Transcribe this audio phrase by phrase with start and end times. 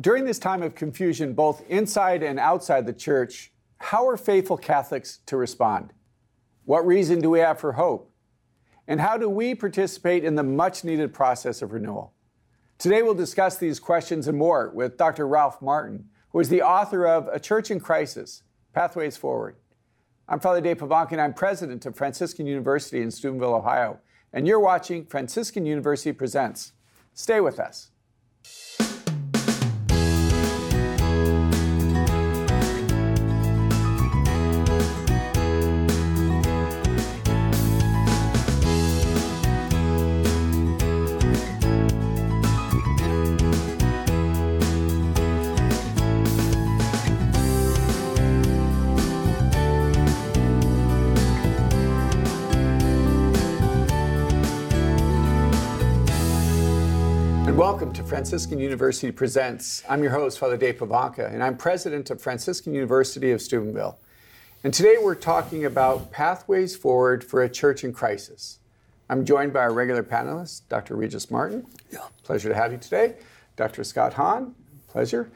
[0.00, 5.18] During this time of confusion, both inside and outside the church, how are faithful Catholics
[5.26, 5.92] to respond?
[6.64, 8.10] What reason do we have for hope?
[8.88, 12.14] And how do we participate in the much needed process of renewal?
[12.78, 15.28] Today, we'll discuss these questions and more with Dr.
[15.28, 19.56] Ralph Martin, who is the author of A Church in Crisis Pathways Forward.
[20.26, 24.00] I'm Father Dave and I'm president of Franciscan University in Steubenville, Ohio.
[24.32, 26.72] And you're watching Franciscan University Presents.
[27.12, 27.90] Stay with us.
[57.92, 59.84] Welcome to Franciscan University Presents.
[59.86, 63.98] I'm your host, Father Dave Pivonka, and I'm president of Franciscan University of Steubenville.
[64.64, 68.60] And today we're talking about pathways forward for a church in crisis.
[69.10, 70.96] I'm joined by our regular panelists, Dr.
[70.96, 71.66] Regis Martin.
[71.90, 71.98] Yeah.
[72.22, 73.16] Pleasure to have you today.
[73.56, 73.84] Dr.
[73.84, 74.54] Scott Hahn.
[74.88, 75.30] Pleasure.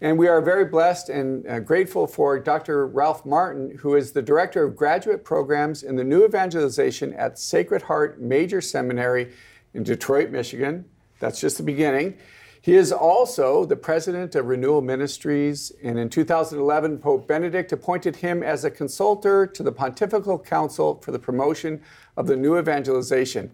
[0.00, 2.88] And we are very blessed and uh, grateful for Dr.
[2.88, 7.82] Ralph Martin, who is the Director of Graduate Programs in the New Evangelization at Sacred
[7.82, 9.32] Heart Major Seminary
[9.74, 10.86] in Detroit, Michigan.
[11.20, 12.16] That's just the beginning.
[12.62, 18.42] He is also the president of Renewal Ministries, and in 2011, Pope Benedict appointed him
[18.42, 21.80] as a consultor to the Pontifical Council for the Promotion
[22.18, 23.50] of the New Evangelization.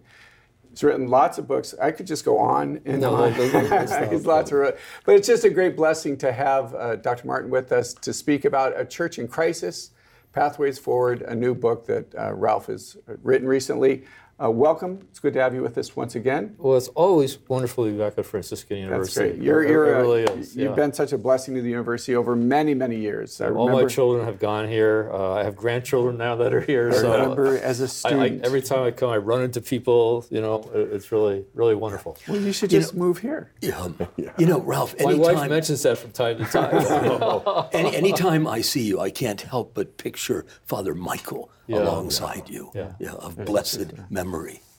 [0.69, 1.73] He's written lots of books.
[1.81, 3.33] I could just go on and no, on.
[4.11, 7.25] He's lots of, but it's just a great blessing to have uh, Dr.
[7.27, 9.91] Martin with us to speak about a church in crisis,
[10.33, 14.03] Pathways Forward, a new book that uh, Ralph has written recently.
[14.39, 14.99] Uh, welcome.
[15.09, 16.53] It's good to have you with us once again.
[16.59, 19.19] Well, it's always wonderful to be back at Franciscan University.
[19.19, 19.43] That's great.
[19.43, 20.55] You're, you're it really is.
[20.55, 20.75] You've yeah.
[20.75, 23.41] been such a blessing to the university over many, many years.
[23.41, 25.09] I All remember, my children have gone here.
[25.11, 26.91] Uh, I have grandchildren now that are here.
[26.91, 28.21] I so remember as a student.
[28.21, 30.23] I, I, every time I come, I run into people.
[30.29, 32.15] You know, it's really, really wonderful.
[32.27, 33.49] Well, you should just you know, move here.
[33.61, 33.87] Yeah.
[34.17, 34.33] yeah.
[34.37, 34.93] You know, Ralph.
[34.99, 37.69] My wife mentions that from time to time.
[37.73, 41.79] Any, anytime I see you, I can't help but picture Father Michael yeah.
[41.79, 42.71] alongside you.
[42.73, 42.93] Yeah.
[42.99, 44.26] yeah of blessed memory.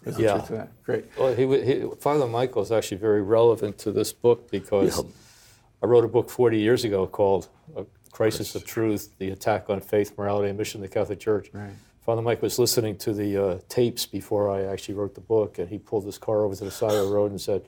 [0.03, 0.41] There's yeah.
[0.41, 0.69] truth.
[0.84, 1.04] Great.
[1.19, 5.10] Well, he, he, Father Michael is actually very relevant to this book because yeah.
[5.82, 9.81] I wrote a book 40 years ago called A Crisis of Truth, The Attack on
[9.81, 11.50] Faith, Morality, and Mission of the Catholic Church.
[11.53, 11.70] Right.
[12.00, 15.69] Father Mike was listening to the uh, tapes before I actually wrote the book, and
[15.69, 17.62] he pulled his car over to the side of the road and said,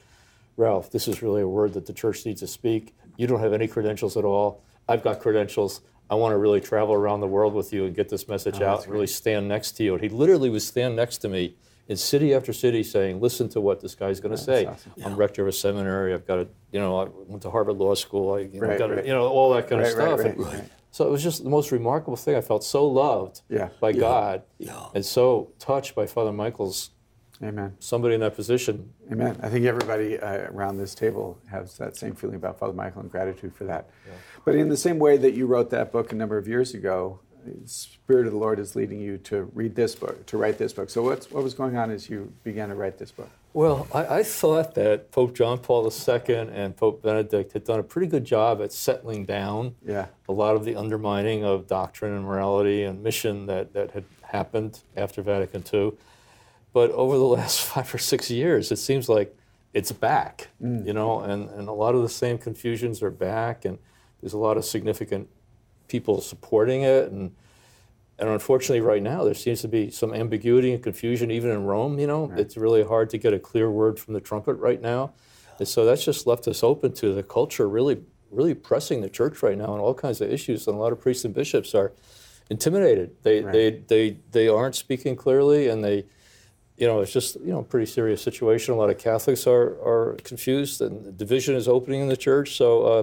[0.57, 2.95] Ralph, this is really a word that the church needs to speak.
[3.17, 4.63] You don't have any credentials at all.
[4.89, 5.83] I've got credentials.
[6.09, 8.67] I want to really travel around the world with you and get this message oh,
[8.67, 9.95] out, really stand next to you.
[9.95, 11.55] And he literally would stand next to me
[11.91, 14.65] in city after city saying, listen to what this guy's going to say.
[14.65, 14.93] Awesome.
[15.05, 16.15] I'm rector of a seminary.
[16.15, 18.35] I've got a, you know, I went to Harvard Law School.
[18.35, 20.21] I you know, right, got a, you know, all that kind right, of stuff.
[20.39, 22.37] Right, so it was just the most remarkable thing.
[22.37, 23.71] I felt so loved yeah.
[23.81, 24.01] by yeah.
[24.01, 24.87] God yeah.
[24.95, 26.91] and so touched by Father Michael's.
[27.43, 27.75] Amen.
[27.81, 28.93] Somebody in that position.
[29.11, 29.37] Amen.
[29.43, 33.11] I think everybody uh, around this table has that same feeling about Father Michael and
[33.11, 33.89] gratitude for that.
[34.07, 34.13] Yeah.
[34.45, 37.19] But in the same way that you wrote that book a number of years ago,
[37.65, 40.91] Spirit of the Lord is leading you to read this book, to write this book.
[40.91, 43.31] So, what's, what was going on as you began to write this book?
[43.53, 47.83] Well, I, I, thought that Pope John Paul II and Pope Benedict had done a
[47.83, 50.07] pretty good job at settling down yeah.
[50.29, 54.81] a lot of the undermining of doctrine and morality and mission that, that had happened
[54.97, 55.93] after Vatican II.
[56.73, 59.37] But over the last five or six years, it seems like
[59.75, 60.87] it's back, mm.
[60.87, 63.79] you know, and, and a lot of the same confusions are back, and
[64.21, 65.29] there's a lot of significant
[65.91, 67.35] people supporting it and
[68.19, 71.99] and unfortunately right now there seems to be some ambiguity and confusion even in Rome
[71.99, 72.39] you know right.
[72.39, 75.13] it's really hard to get a clear word from the trumpet right now
[75.59, 78.01] and so that's just left us open to the culture really
[78.31, 81.01] really pressing the church right now on all kinds of issues and a lot of
[81.01, 81.93] priests and bishops are
[82.49, 83.53] intimidated they right.
[83.53, 86.05] they they they aren't speaking clearly and they
[86.81, 88.73] you know, it's just you know a pretty serious situation.
[88.73, 92.57] A lot of Catholics are are confused, and division is opening in the church.
[92.57, 93.03] So uh,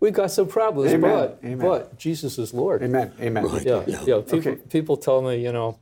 [0.00, 1.10] We've got some problems, Amen.
[1.10, 1.58] but Amen.
[1.58, 2.82] but Jesus is Lord.
[2.82, 3.12] Amen.
[3.20, 3.44] Amen.
[3.44, 3.64] Right.
[3.64, 4.02] Yeah, yeah.
[4.06, 4.20] yeah.
[4.22, 4.56] People, okay.
[4.56, 5.78] people tell me, you know,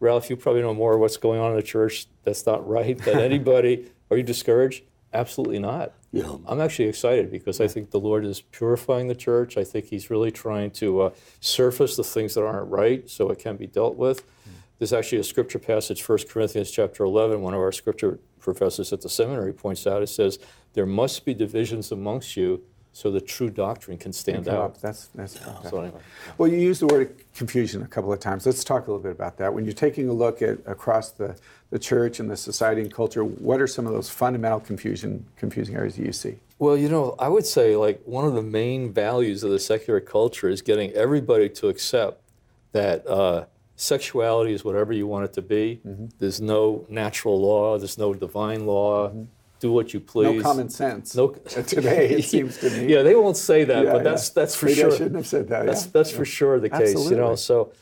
[0.00, 2.96] Ralph, you probably know more of what's going on in the church that's not right
[2.98, 3.90] than anybody.
[4.10, 4.84] Are you discouraged?
[5.14, 5.92] Absolutely not.
[6.12, 6.36] Yeah.
[6.46, 9.56] I'm actually excited because I think the Lord is purifying the church.
[9.56, 11.10] I think He's really trying to uh,
[11.40, 14.26] surface the things that aren't right so it can be dealt with.
[14.26, 14.52] Mm.
[14.78, 17.40] There's actually a scripture passage, 1 Corinthians chapter 11.
[17.40, 20.02] One of our scripture professors at the seminary points out.
[20.02, 20.38] It says,
[20.74, 22.62] "There must be divisions amongst you."
[22.94, 24.60] So the true doctrine can stand out.
[24.62, 24.80] Up.
[24.80, 26.00] That's, that's so anyway.
[26.38, 28.46] Well, you used the word confusion a couple of times.
[28.46, 29.52] Let's talk a little bit about that.
[29.52, 31.36] When you're taking a look at across the,
[31.70, 35.74] the church and the society and culture, what are some of those fundamental confusion confusing
[35.74, 36.36] areas that you see?
[36.60, 39.98] Well, you know, I would say like one of the main values of the secular
[39.98, 42.22] culture is getting everybody to accept
[42.70, 45.80] that uh, sexuality is whatever you want it to be.
[45.84, 46.06] Mm-hmm.
[46.20, 47.76] There's no natural law.
[47.76, 49.08] There's no divine law.
[49.08, 49.24] Mm-hmm.
[49.64, 50.36] Do what you please.
[50.36, 51.16] No common sense.
[51.16, 52.92] No today it seems to me.
[52.92, 54.32] Yeah, they won't say that, yeah, but that's yeah.
[54.34, 54.92] that's for Maybe sure.
[54.92, 55.64] I shouldn't have said that.
[55.64, 55.90] That's yeah.
[55.94, 56.90] that's for sure the case.
[56.90, 57.12] Absolutely.
[57.12, 57.72] You know, so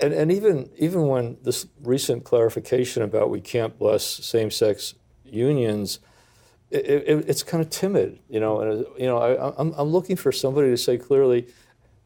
[0.00, 4.94] and, and even even when this recent clarification about we can't bless same-sex
[5.24, 5.98] unions,
[6.70, 8.60] it, it, it's kind of timid, you know.
[8.60, 11.48] And you know, I, I'm I'm looking for somebody to say clearly,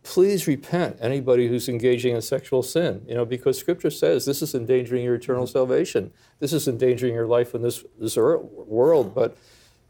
[0.06, 0.96] please repent.
[1.00, 5.16] Anybody who's engaging in sexual sin, you know, because Scripture says this is endangering your
[5.16, 6.12] eternal salvation.
[6.38, 9.14] This is endangering your life in this this world.
[9.14, 9.36] But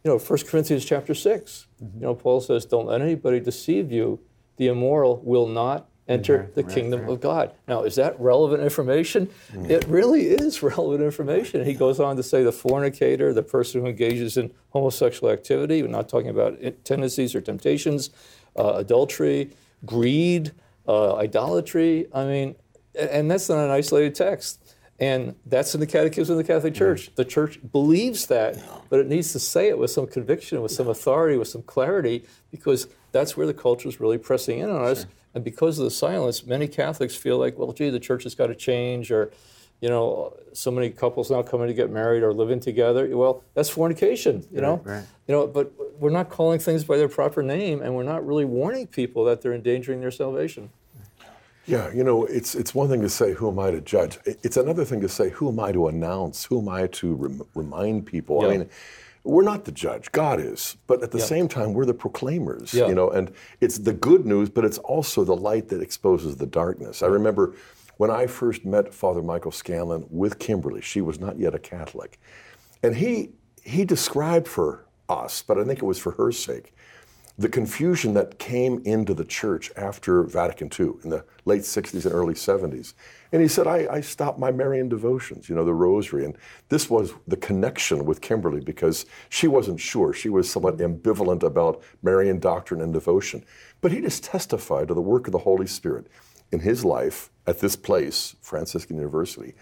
[0.02, 1.98] you know, 1 Corinthians chapter 6 mm-hmm.
[1.98, 4.18] you know, Paul says, "Don't let anybody deceive you.
[4.56, 7.10] The immoral will not enter right, the right, kingdom right.
[7.10, 7.52] of God.
[7.68, 9.28] Now, is that relevant information?
[9.52, 9.68] Mm.
[9.68, 11.64] It really is relevant information.
[11.64, 15.88] He goes on to say the fornicator, the person who engages in homosexual activity, we're
[15.88, 18.10] not talking about tendencies or temptations,
[18.56, 19.50] uh, adultery,
[19.84, 20.52] greed,
[20.88, 22.06] uh, idolatry.
[22.14, 22.56] I mean,
[22.98, 24.62] and that's not an isolated text.
[24.98, 27.14] And that's in the Catechism of the Catholic Church.
[27.16, 28.58] The Church believes that,
[28.88, 32.24] but it needs to say it with some conviction, with some authority, with some clarity,
[32.50, 35.00] because that's where the culture is really pressing in on us.
[35.00, 35.10] Sure.
[35.34, 38.46] And because of the silence, many Catholics feel like, well, gee, the church has got
[38.46, 39.30] to change, or,
[39.80, 43.14] you know, so many couples now coming to get married or living together.
[43.16, 44.80] Well, that's fornication, you know.
[44.84, 45.04] Right, right.
[45.28, 48.44] You know, but we're not calling things by their proper name, and we're not really
[48.44, 50.70] warning people that they're endangering their salvation.
[51.66, 54.56] Yeah, you know, it's it's one thing to say, "Who am I to judge?" It's
[54.56, 56.44] another thing to say, "Who am I to announce?
[56.44, 58.48] Who am I to rem- remind people?" Yeah.
[58.48, 58.70] I mean
[59.26, 62.94] we're not the judge god is but at the same time we're the proclaimers you
[62.94, 67.02] know and it's the good news but it's also the light that exposes the darkness
[67.02, 67.52] i remember
[67.96, 72.18] when i first met father michael scanlon with kimberly she was not yet a catholic
[72.82, 73.30] and he
[73.62, 76.74] he described for us but i think it was for her sake
[77.38, 82.14] the confusion that came into the church after Vatican II in the late 60s and
[82.14, 82.94] early 70s.
[83.30, 86.24] And he said, I, I, stopped my Marian devotions, you know, the rosary.
[86.24, 86.36] And
[86.70, 90.14] this was the connection with Kimberly because she wasn't sure.
[90.14, 93.44] She was somewhat ambivalent about Marian doctrine and devotion.
[93.82, 96.06] But he just testified to the work of the Holy Spirit
[96.52, 99.54] in his life at this place, Franciscan University.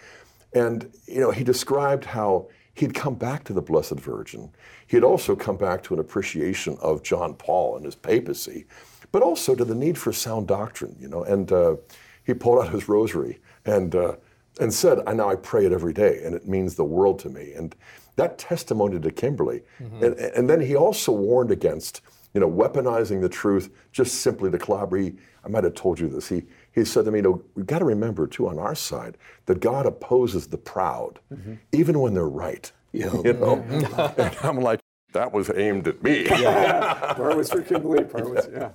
[0.53, 4.51] And, you know, he described how he'd come back to the Blessed Virgin.
[4.87, 8.65] He'd also come back to an appreciation of John Paul and his papacy,
[9.11, 11.23] but also to the need for sound doctrine, you know.
[11.23, 11.75] And uh,
[12.23, 14.15] he pulled out his rosary and uh,
[14.59, 17.29] and said, "I now I pray it every day, and it means the world to
[17.29, 17.75] me." And
[18.15, 20.03] that testimony to Kimberly, mm-hmm.
[20.03, 22.01] and, and then he also warned against,
[22.33, 24.97] you know, weaponizing the truth just simply to clobber.
[24.97, 26.29] He, I might have told you this.
[26.29, 26.43] He
[26.75, 29.61] he said to me, you know, we've got to remember too on our side that
[29.61, 31.53] God opposes the proud, mm-hmm.
[31.71, 32.69] even when they're right.
[32.91, 33.55] You know, you know?
[33.57, 34.21] Mm-hmm.
[34.21, 34.81] and I'm like,
[35.13, 36.25] that was aimed at me.
[36.25, 38.71] yeah, part was for Kimberly, part was yeah.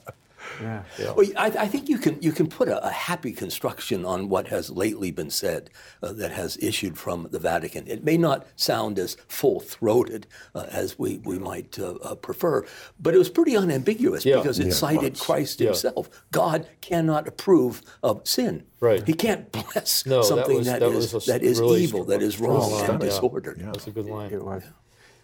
[0.61, 0.83] Yeah.
[0.99, 1.13] yeah.
[1.13, 4.49] Well, I, I, think you can you can put a, a, happy construction on what
[4.49, 5.71] has lately been said
[6.03, 7.87] uh, that has issued from the Vatican.
[7.87, 12.65] It may not sound as full throated uh, as we we might uh, uh, prefer,
[12.99, 14.37] but it was pretty unambiguous yeah.
[14.37, 16.09] because it yeah, cited Christ Himself.
[16.31, 18.65] God cannot approve of sin.
[18.81, 19.07] Right.
[19.07, 22.23] He can't bless no, something that, was, that, that is, that is really evil, that
[22.23, 23.59] is wrong and disordered.
[23.61, 24.33] Yeah, that's a good line.
[24.33, 24.63] It was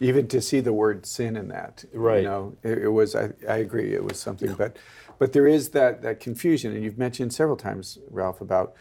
[0.00, 3.30] even to see the word sin in that right you know it, it was I,
[3.48, 4.54] I, agree it was something yeah.
[4.56, 4.76] but
[5.18, 8.74] but there is that, that confusion, and you've mentioned several times, Ralph, about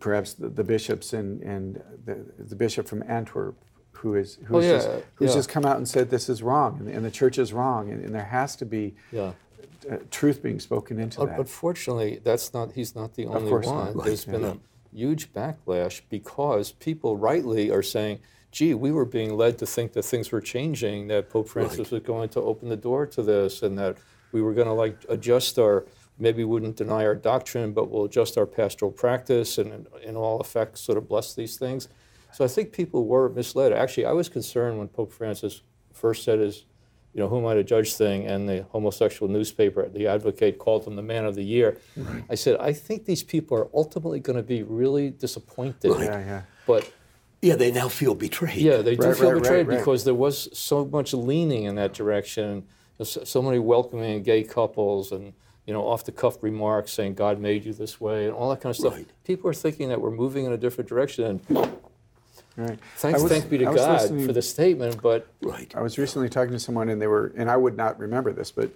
[0.00, 3.56] perhaps the, the bishops and, and the, the bishop from Antwerp
[3.92, 5.36] who is who's, oh, yeah, just, who's yeah.
[5.36, 8.04] just come out and said this is wrong and, and the church is wrong and,
[8.04, 9.32] and there has to be yeah.
[9.90, 11.36] uh, truth being spoken into but, that.
[11.36, 13.96] But fortunately, that's not he's not the only one.
[13.96, 14.04] Not.
[14.04, 14.56] There's been a
[14.92, 18.20] huge backlash because people rightly are saying,
[18.52, 21.92] "Gee, we were being led to think that things were changing, that Pope Francis right.
[21.92, 23.98] was going to open the door to this, and that
[24.32, 25.86] we were going to like adjust our
[26.18, 30.80] maybe wouldn't deny our doctrine, but we'll adjust our pastoral practice and in all effects
[30.80, 31.88] sort of bless these things.
[32.32, 33.72] So I think people were misled.
[33.72, 36.64] Actually, I was concerned when Pope Francis first said his,
[37.14, 40.86] you know, who am I to judge thing, and the homosexual newspaper, The Advocate, called
[40.86, 41.78] him the man of the year.
[41.96, 42.24] Right.
[42.28, 45.90] I said, I think these people are ultimately going to be really disappointed.
[45.90, 46.04] Right.
[46.04, 46.42] Yeah, yeah.
[46.66, 46.92] But
[47.40, 48.58] yeah, they now feel betrayed.
[48.58, 52.66] Yeah, they do right, feel betrayed because there was so much leaning in that direction
[53.04, 55.32] so many welcoming gay couples and
[55.66, 58.60] you know off the cuff remarks saying God made you this way and all that
[58.60, 58.94] kind of stuff.
[58.94, 59.06] Right.
[59.24, 61.40] People are thinking that we're moving in a different direction.
[61.48, 61.70] And
[62.56, 62.78] right.
[62.96, 65.72] Thanks, was, thank be to God for the statement, but right.
[65.76, 68.50] I was recently talking to someone and they were and I would not remember this,
[68.50, 68.70] but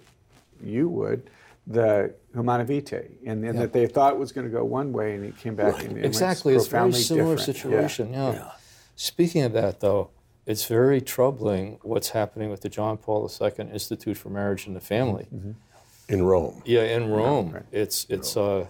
[0.61, 1.29] you would
[1.67, 3.61] the Humanae Vitae, and, and yeah.
[3.61, 5.85] that they thought was going to go one way, and it came back right.
[5.85, 6.55] and, exactly.
[6.55, 7.57] it's a very similar different.
[7.57, 8.13] situation.
[8.13, 8.33] Yeah.
[8.33, 8.51] yeah.
[8.95, 10.09] Speaking of that, though,
[10.45, 14.81] it's very troubling what's happening with the John Paul II Institute for Marriage and the
[14.81, 15.27] Family.
[15.33, 15.51] Mm-hmm.
[16.09, 16.61] In Rome.
[16.65, 17.51] Yeah, in Rome.
[17.51, 17.63] Right.
[17.71, 18.67] It's, it's, uh,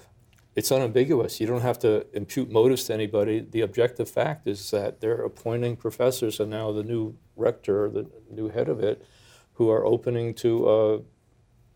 [0.55, 1.39] it's unambiguous.
[1.39, 3.39] You don't have to impute motives to anybody.
[3.39, 8.49] The objective fact is that they're appointing professors, and now the new rector, the new
[8.49, 9.03] head of it,
[9.53, 10.99] who are opening to uh,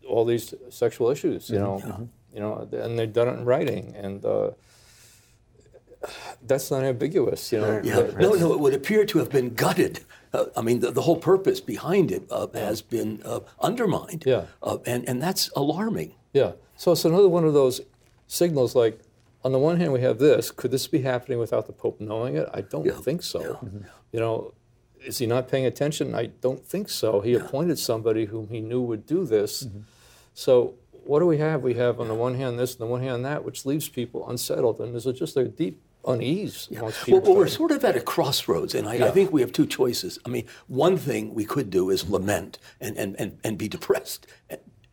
[0.08, 1.50] all these sexual issues.
[1.50, 2.04] You know, mm-hmm.
[2.32, 4.50] you know, and they've done it in writing, and uh,
[6.42, 7.52] that's not ambiguous.
[7.52, 8.10] You know, yeah.
[8.18, 10.04] no, no, it would appear to have been gutted.
[10.32, 14.24] Uh, I mean, the, the, whole purpose behind it uh, has been uh, undermined.
[14.26, 16.14] Yeah, uh, and and that's alarming.
[16.32, 16.52] Yeah.
[16.76, 17.80] So it's another one of those
[18.28, 19.00] signals like
[19.42, 22.36] on the one hand we have this could this be happening without the pope knowing
[22.36, 22.92] it i don't yeah.
[22.92, 23.46] think so yeah.
[23.46, 23.78] mm-hmm.
[24.12, 24.52] you know
[25.04, 28.82] is he not paying attention i don't think so he appointed somebody whom he knew
[28.82, 29.80] would do this mm-hmm.
[30.34, 33.02] so what do we have we have on the one hand this on the one
[33.02, 36.80] hand that which leaves people unsettled and there's just a deep unease yeah.
[36.80, 39.06] well, well, we're sort of at a crossroads, and I, yeah.
[39.06, 40.18] I, think we have two choices.
[40.24, 44.26] I mean, one thing we could do is lament and, and, and, and be depressed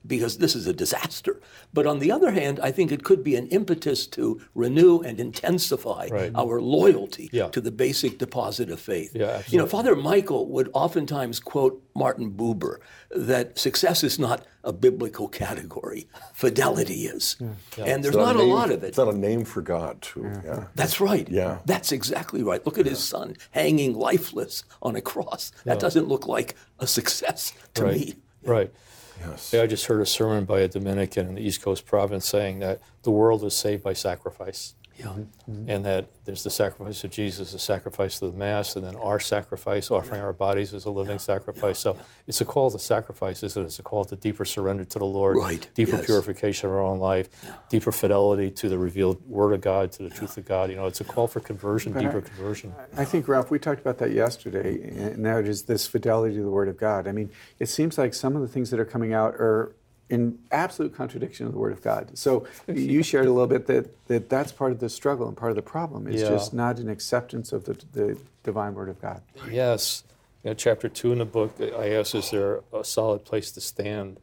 [0.08, 1.42] because this is a disaster.
[1.74, 5.20] But on the other hand, I think it could be an impetus to renew and
[5.20, 6.32] intensify right.
[6.36, 7.48] our loyalty yeah.
[7.50, 9.12] to the basic deposit of faith.
[9.16, 12.78] Yeah, you know, Father Michael would oftentimes quote Martin Buber
[13.12, 17.38] that success is not a biblical category, fidelity is.
[17.78, 17.86] Yeah.
[17.86, 18.88] And there's not, not a, name, lot of it.
[18.88, 20.30] It's not a name for God, too.
[20.44, 20.66] Yeah.
[20.76, 21.30] That's right.
[21.30, 21.60] Yeah.
[21.66, 22.66] That's exactly right.
[22.66, 25.52] Look at his son hanging lifeless on a cross.
[25.64, 27.96] That doesn't look like a success to right.
[27.96, 28.16] me.
[28.44, 28.74] Right.
[29.20, 29.54] Yes.
[29.54, 32.82] I just heard a sermon by a Dominican in the East Coast province saying that
[33.04, 34.76] the world is saved by sacrifice.
[34.98, 35.08] Yeah.
[35.08, 35.70] Mm-hmm.
[35.70, 39.20] And that there's the sacrifice of Jesus, the sacrifice of the Mass, and then our
[39.20, 41.18] sacrifice, offering our bodies as a living yeah.
[41.18, 41.80] sacrifice.
[41.80, 41.98] So
[42.28, 43.66] it's a call to sacrifice, isn't it?
[43.66, 45.68] It's a call to deeper surrender to the Lord, right.
[45.74, 46.06] deeper yes.
[46.06, 47.56] purification of our own life, yeah.
[47.70, 50.70] deeper fidelity to the revealed Word of God, to the truth of God.
[50.70, 52.74] You know, it's a call for conversion, but deeper I, conversion.
[52.96, 54.82] I think, Ralph, we talked about that yesterday,
[55.14, 57.08] and that is this fidelity to the Word of God.
[57.08, 59.76] I mean, it seems like some of the things that are coming out are
[60.10, 62.18] in absolute contradiction of the Word of God.
[62.18, 65.52] So you shared a little bit that, that that's part of the struggle and part
[65.52, 66.08] of the problem.
[66.08, 66.30] It's yeah.
[66.30, 69.22] just not an acceptance of the, the divine Word of God.
[69.50, 70.04] Yes.
[70.44, 73.62] You know, chapter two in the book, I ask, is there a solid place to
[73.62, 74.18] stand?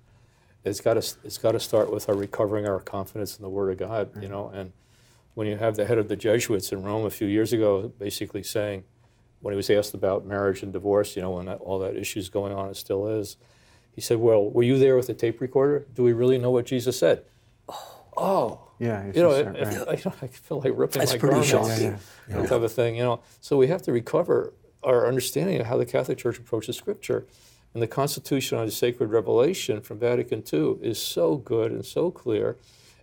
[0.65, 3.73] It's got to, it's got to start with our recovering our confidence in the Word
[3.73, 4.49] of God, you know.
[4.55, 4.73] And
[5.35, 8.45] when you have the head of the Jesuits in Rome a few years ago basically
[8.45, 8.85] saying,
[9.41, 12.21] when he was asked about marriage and divorce, you know, when that, all that issue
[12.21, 13.37] is going on, it still is,
[13.95, 15.87] he said, Well, were you there with the tape recorder?
[15.95, 17.25] Do we really know what Jesus said?
[18.17, 18.69] Oh.
[18.79, 19.47] Yeah, you know, right.
[19.47, 21.99] I, you know, I feel like ripping That's my pretty garments, shocking.
[22.29, 22.47] Yeah, yeah.
[22.47, 22.97] type of thing.
[22.97, 26.77] You know, so we have to recover our understanding of how the Catholic Church approaches
[26.77, 27.25] Scripture,
[27.75, 32.11] and the Constitution on the Sacred Revelation from Vatican II is so good and so
[32.11, 32.57] clear.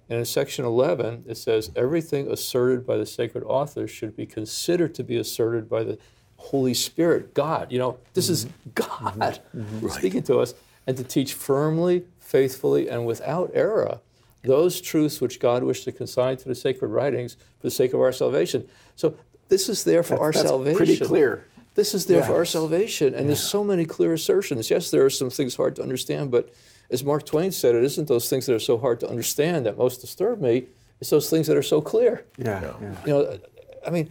[0.09, 4.93] And in section 11, it says everything asserted by the sacred authors should be considered
[4.95, 5.97] to be asserted by the
[6.37, 7.71] Holy Spirit, God.
[7.71, 8.33] You know, this mm-hmm.
[8.33, 9.87] is God mm-hmm.
[9.89, 10.53] speaking to us
[10.89, 13.99] and to teach firmly, faithfully, and without error
[14.41, 18.01] those truths which God wished to consign to the sacred writings for the sake of
[18.01, 18.67] our salvation.
[18.95, 19.13] So
[19.49, 20.77] this is there for that's, our that's salvation.
[20.77, 21.45] Pretty clear.
[21.75, 23.27] This is there for our salvation, and yeah.
[23.27, 24.71] there's so many clear assertions.
[24.71, 26.51] Yes, there are some things hard to understand, but
[26.89, 29.77] as Mark Twain said, it isn't those things that are so hard to understand that
[29.77, 30.65] most disturb me.
[30.99, 32.25] It's those things that are so clear.
[32.39, 32.73] Yeah.
[32.81, 32.95] yeah.
[33.05, 33.39] You know,
[33.85, 34.09] I mean,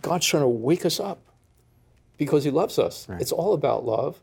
[0.00, 1.20] God's trying to wake us up
[2.16, 3.08] because He loves us.
[3.08, 3.20] Right.
[3.20, 4.20] It's all about love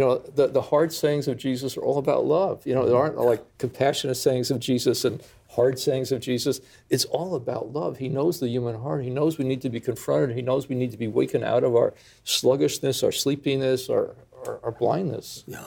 [0.00, 2.66] you know, the, the hard sayings of Jesus are all about love.
[2.66, 6.62] You know, there aren't like compassionate sayings of Jesus and hard sayings of Jesus.
[6.88, 7.98] It's all about love.
[7.98, 9.04] He knows the human heart.
[9.04, 10.34] He knows we need to be confronted.
[10.34, 11.92] He knows we need to be wakened out of our
[12.24, 14.16] sluggishness, our sleepiness, our,
[14.46, 15.44] our, our blindness.
[15.46, 15.66] Yeah.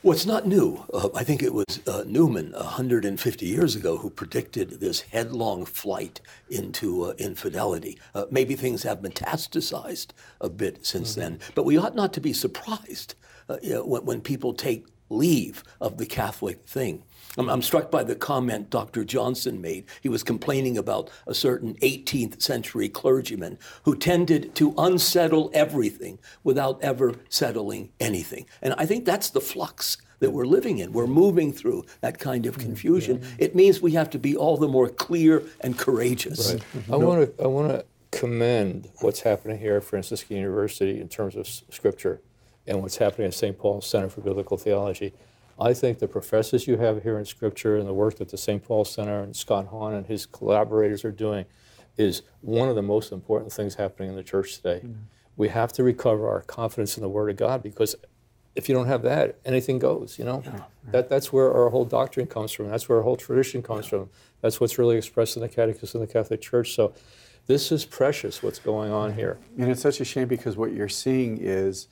[0.00, 4.80] What's not new, uh, I think it was uh, Newman 150 years ago who predicted
[4.80, 7.98] this headlong flight into uh, infidelity.
[8.14, 11.20] Uh, maybe things have metastasized a bit since mm-hmm.
[11.20, 13.14] then, but we ought not to be surprised
[13.48, 17.02] uh, you know, when, when people take leave of the Catholic thing.
[17.36, 19.04] I'm, I'm, struck by the comment Dr.
[19.04, 19.86] Johnson made.
[20.00, 26.82] He was complaining about a certain 18th century clergyman who tended to unsettle everything without
[26.82, 28.46] ever settling anything.
[28.62, 30.92] And I think that's the flux that we're living in.
[30.92, 33.22] We're moving through that kind of confusion.
[33.38, 36.52] It means we have to be all the more clear and courageous.
[36.52, 36.62] Right.
[36.92, 41.34] I want to I want to commend what's happening here at Franciscan University in terms
[41.34, 42.20] of scripture
[42.66, 43.58] and what's happening at St.
[43.58, 45.12] Paul's Center for Biblical Theology.
[45.58, 48.62] I think the professors you have here in Scripture and the work that the St.
[48.62, 51.44] Paul Center and Scott Hahn and his collaborators are doing
[51.96, 54.80] is one of the most important things happening in the church today.
[54.84, 55.02] Mm-hmm.
[55.36, 57.94] We have to recover our confidence in the Word of God because
[58.56, 60.42] if you don't have that, anything goes, you know?
[60.44, 60.60] Yeah.
[60.90, 62.68] That, that's where our whole doctrine comes from.
[62.68, 63.90] That's where our whole tradition comes yeah.
[63.90, 64.10] from.
[64.40, 66.74] That's what's really expressed in the Catechism of the Catholic Church.
[66.74, 66.94] So
[67.46, 69.38] this is precious what's going on here.
[69.58, 71.88] And it's such a shame because what you're seeing is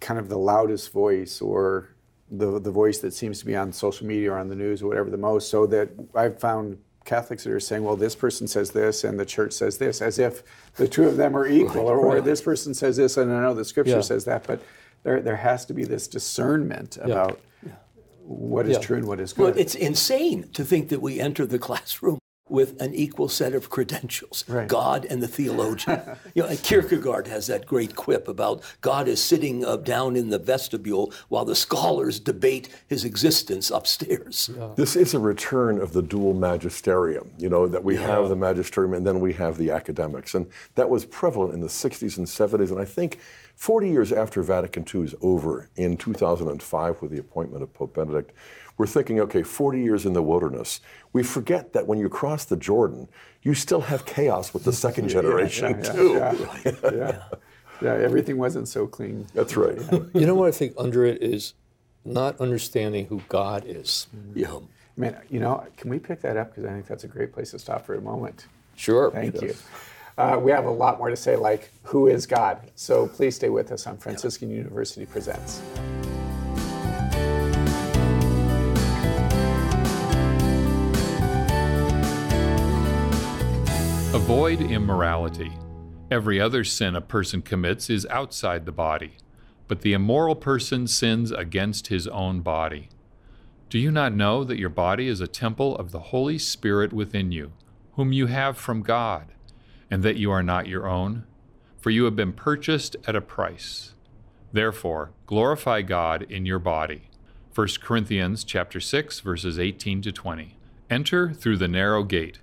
[0.00, 1.90] kind of the loudest voice or
[2.30, 4.88] the, the voice that seems to be on social media or on the news or
[4.88, 5.48] whatever the most.
[5.48, 9.24] So that I've found Catholics that are saying, well, this person says this and the
[9.24, 10.42] church says this, as if
[10.76, 13.54] the two of them are equal, or, or this person says this and I know
[13.54, 14.00] the scripture Yeah.
[14.00, 14.44] says that.
[14.46, 14.60] But
[15.04, 17.40] there, there has to be this discernment about
[18.24, 18.82] what is Yeah.
[18.82, 19.60] true and what is Well, good.
[19.60, 24.44] it's insane to think that we enter the classroom with an equal set of credentials,
[24.48, 24.68] Right.
[24.68, 26.00] God and the theologian.
[26.34, 30.38] you know, Kierkegaard has that great quip about God is sitting uh, down in the
[30.38, 34.50] vestibule while the scholars debate his existence upstairs.
[34.76, 38.94] This is a return of the dual magisterium, you know, that we have the magisterium
[38.94, 40.34] and then we have the academics.
[40.34, 42.70] And that was prevalent in the 60s and 70s.
[42.70, 43.18] And I think
[43.56, 48.32] 40 years after Vatican II is over, in 2005, with the appointment of Pope Benedict,
[48.78, 50.80] we're thinking, okay, 40 years in the wilderness.
[51.12, 53.08] We forget that when you cross the Jordan,
[53.42, 56.12] you still have chaos with the second generation, yeah, too.
[56.14, 57.22] yeah, yeah.
[57.80, 59.26] yeah, everything wasn't so clean.
[59.34, 59.78] That's right.
[60.14, 61.54] You know what I think under it is
[62.04, 64.06] not understanding who God is.
[64.34, 64.58] Yeah.
[64.96, 66.50] Man, you know, can we pick that up?
[66.50, 68.46] Because I think that's a great place to stop for a moment.
[68.76, 69.10] Sure.
[69.10, 69.54] Thank you.
[70.16, 72.70] Uh, we have a lot more to say, like who is God?
[72.74, 75.60] So please stay with us on Franciscan University Presents.
[84.16, 85.52] Avoid immorality.
[86.10, 89.18] Every other sin a person commits is outside the body,
[89.68, 92.88] but the immoral person sins against his own body.
[93.68, 97.30] Do you not know that your body is a temple of the Holy Spirit within
[97.30, 97.52] you,
[97.92, 99.26] whom you have from God,
[99.90, 101.24] and that you are not your own?
[101.78, 103.92] For you have been purchased at a price.
[104.50, 107.10] Therefore, glorify God in your body.
[107.54, 110.56] 1 Corinthians chapter 6 verses 18 to 20.
[110.88, 112.38] Enter through the narrow gate.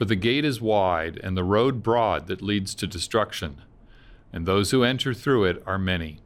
[0.00, 3.60] For the gate is wide and the road broad that leads to destruction,
[4.32, 6.20] and those who enter through it are many.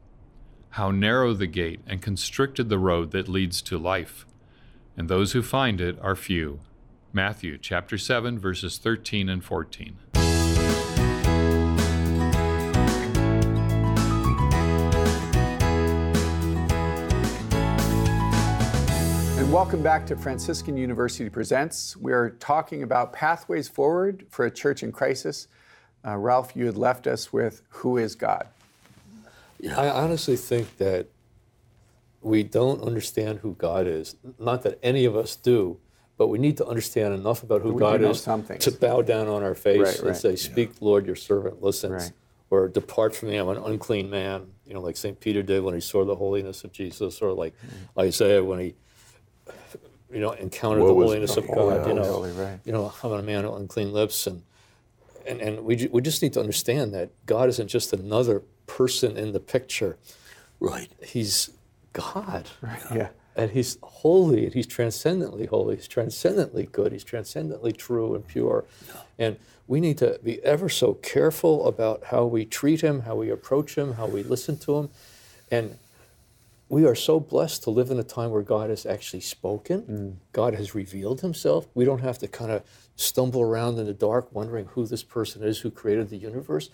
[0.69, 4.25] How narrow the gate and constricted the road that leads to life,
[4.95, 6.61] and those who find it are few.
[7.11, 9.97] Matthew chapter 7 verses 13 and 14.
[19.55, 21.95] Welcome back to Franciscan University Presents.
[21.95, 25.47] We are talking about pathways forward for a church in crisis.
[26.05, 28.47] Uh, Ralph, you had left us with Who is God?
[29.73, 31.07] I honestly think that
[32.21, 34.17] we don't understand who God is.
[34.37, 35.77] Not that any of us do,
[36.17, 39.41] but we need to understand enough about who We God is to bow down on
[39.41, 40.17] our face Right, and right.
[40.17, 42.11] say, "Speak, Lord, your servant listens." Right.
[42.49, 44.47] Or depart from me, I'm an unclean man.
[44.67, 47.53] You know, like Saint Peter did when he saw the holiness of Jesus, or like
[47.55, 47.99] Mm-hmm.
[48.01, 48.75] Isaiah when he,
[50.11, 51.47] you know, encountered Woe the holiness of.
[51.47, 51.87] God.
[51.87, 52.59] You know, holy, right.
[52.63, 54.43] you know, I'm a man of unclean lips, and
[55.25, 59.31] and and we we just need to understand that God isn't just another person in
[59.31, 59.97] the picture.
[60.59, 60.89] Right.
[61.03, 61.51] He's
[61.93, 62.49] God.
[62.61, 62.81] Right.
[62.93, 63.09] Yeah.
[63.35, 65.75] And he's holy and he's transcendently holy.
[65.75, 66.93] He's transcendently good.
[66.93, 68.63] He's transcendently true and pure.
[69.19, 73.29] And we need to be ever so careful about how we treat him, how we
[73.29, 74.89] approach him, how we listen to him.
[75.51, 75.77] And
[76.67, 80.19] we are so blessed to live in a time where God has actually spoken.
[80.31, 81.67] God has revealed himself.
[81.75, 82.63] We don't have to kind of
[82.95, 86.69] stumble around in the dark wondering who this person is who created the universe.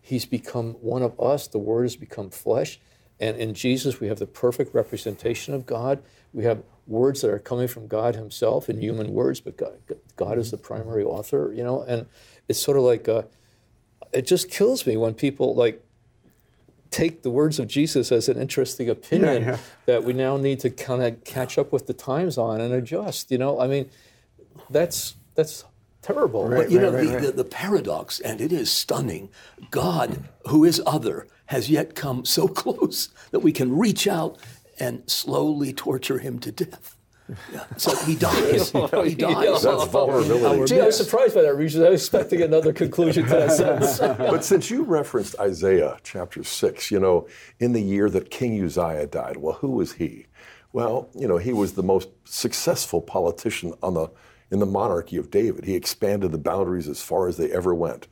[0.00, 1.46] He's become one of us.
[1.46, 2.80] The Word has become flesh.
[3.18, 6.02] And in Jesus, we have the perfect representation of God.
[6.32, 9.78] We have words that are coming from God Himself in human words, but God,
[10.16, 11.82] God is the primary author, you know?
[11.82, 12.06] And
[12.48, 13.22] it's sort of like, uh,
[14.12, 15.84] it just kills me when people like
[16.90, 19.56] take the words of Jesus as an interesting opinion yeah.
[19.86, 23.30] that we now need to kind of catch up with the times on and adjust,
[23.30, 23.60] you know?
[23.60, 23.88] I mean,
[24.68, 25.64] that's, that's
[26.02, 26.48] terrible.
[26.48, 26.64] Right.
[26.64, 27.22] But you know, right, the, right.
[27.22, 29.30] The, the paradox, and it is stunning,
[29.70, 34.38] God, who is other, has yet come so close that we can reach out
[34.78, 36.96] and slowly torture him to death.
[37.52, 37.64] Yeah.
[37.76, 38.72] So he dies.
[38.92, 39.62] Oh, he dies.
[39.62, 40.74] That's vulnerability.
[40.74, 41.80] Gee, I was surprised by that, Regis.
[41.80, 43.98] I was expecting another conclusion to that sentence.
[44.18, 49.06] but since you referenced Isaiah chapter 6, you know, in the year that King Uzziah
[49.06, 50.26] died, well, who was he?
[50.72, 54.08] Well, you know, he was the most successful politician on the,
[54.50, 55.64] in the monarchy of David.
[55.64, 58.08] He expanded the boundaries as far as they ever went.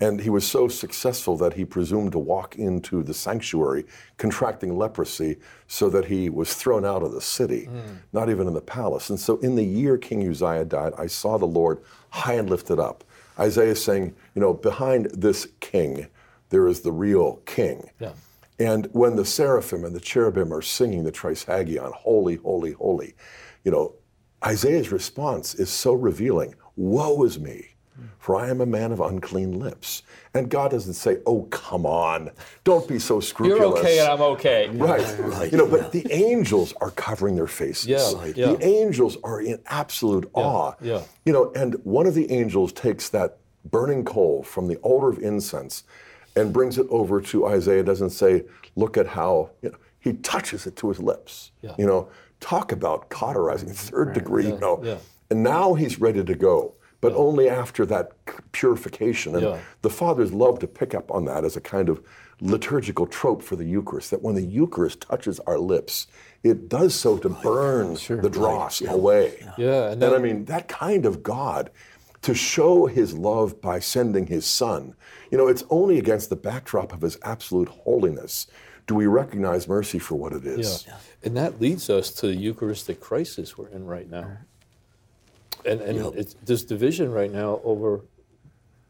[0.00, 3.84] And he was so successful that he presumed to walk into the sanctuary
[4.16, 5.36] contracting leprosy
[5.66, 7.96] so that he was thrown out of the city, hmm.
[8.12, 9.10] not even in the palace.
[9.10, 12.78] And so in the year King Uzziah died, I saw the Lord high and lifted
[12.78, 13.04] up.
[13.38, 16.06] Isaiah is saying, you know, behind this king,
[16.48, 17.90] there is the real king.
[17.98, 18.12] Yeah.
[18.58, 23.14] And when the seraphim and the cherubim are singing the Trisagion, holy, holy, holy,
[23.64, 23.94] you know,
[24.44, 26.54] Isaiah's response is so revealing.
[26.76, 27.69] Woe is me.
[28.18, 30.02] For I am a man of unclean lips.
[30.34, 32.30] And God doesn't say, oh, come on,
[32.64, 33.58] don't be so scrupulous.
[33.60, 34.68] You're okay and I'm okay.
[34.68, 35.18] Right.
[35.18, 35.70] Right, You know, yeah.
[35.82, 37.86] but the angels are covering their faces.
[37.86, 38.36] Yeah, Right.
[38.36, 38.52] yeah.
[38.52, 40.74] The angels are in absolute awe.
[40.80, 41.02] yeah.
[41.24, 45.18] You know, and one of the angels takes that burning coal from the altar of
[45.18, 45.84] incense
[46.36, 47.82] and brings it over to Isaiah.
[47.82, 48.44] Doesn't say,
[48.76, 51.50] look at how, you know, he touches it to his lips.
[51.60, 51.74] Yeah.
[51.76, 52.08] You know,
[52.38, 54.80] talk about cauterizing, third degree, you know.
[54.82, 54.96] yeah.
[55.30, 58.12] And now he's ready to go, but only after that
[58.52, 59.34] purification.
[59.34, 59.58] And Yeah.
[59.82, 62.02] the fathers love to pick up on that as a kind of
[62.40, 66.06] liturgical trope for the Eucharist, that when the Eucharist touches our lips,
[66.42, 69.46] it does so to burn the dross away.
[69.58, 71.70] Yeah, and And, then- I mean, that kind of God,
[72.22, 74.94] to show his love by sending his son,
[75.30, 78.46] you know, it's only against the backdrop of his absolute holiness
[78.86, 80.84] do we recognize mercy for what it is.
[80.86, 80.94] Yeah.
[81.22, 84.38] And that leads us to the Eucharistic crisis we're in right now.
[85.64, 88.04] And, and it's, there's division right now over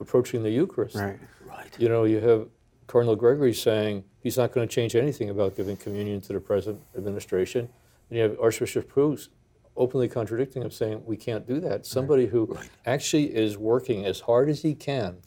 [0.00, 0.96] approaching the Eucharist.
[0.96, 1.18] Right.
[1.46, 1.74] Right.
[1.78, 2.48] You know, you have
[2.87, 6.80] Cardinal Gregory saying he's not going to change anything about giving communion to the present
[6.96, 7.68] administration.
[8.09, 9.28] And you have Archbishop Cruz
[9.76, 11.87] openly contradicting him, saying we can't do that.
[11.87, 15.18] Somebody who actually is working as hard as he can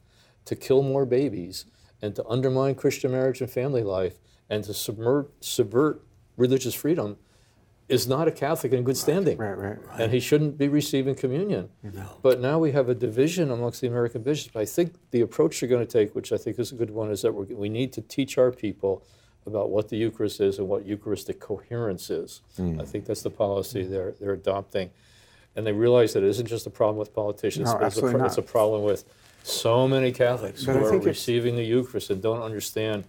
[0.46, 1.66] to kill more babies
[2.02, 6.02] and to undermine Christian marriage and family life and to subvert, subvert
[6.36, 7.18] religious freedom
[7.90, 9.38] is not a Catholic in good standing.
[9.38, 9.78] Right, right.
[10.00, 11.70] And he shouldn't be receiving communion.
[12.22, 14.56] But now we have a division amongst the American bishops.
[14.56, 17.12] I think the approach you're going to take, which I think is a good one,
[17.12, 19.04] is that we're, we need to teach our people
[19.46, 22.42] about what the Eucharist is and what Eucharistic coherence is.
[22.58, 24.90] I think that's the policy they're, they're adopting.
[25.56, 28.26] And they realize that it isn't just a problem with politicians, No, it's a, pro-
[28.26, 29.04] it's a problem with
[29.44, 33.04] so many Catholics But who are receiving the Eucharist and don't understand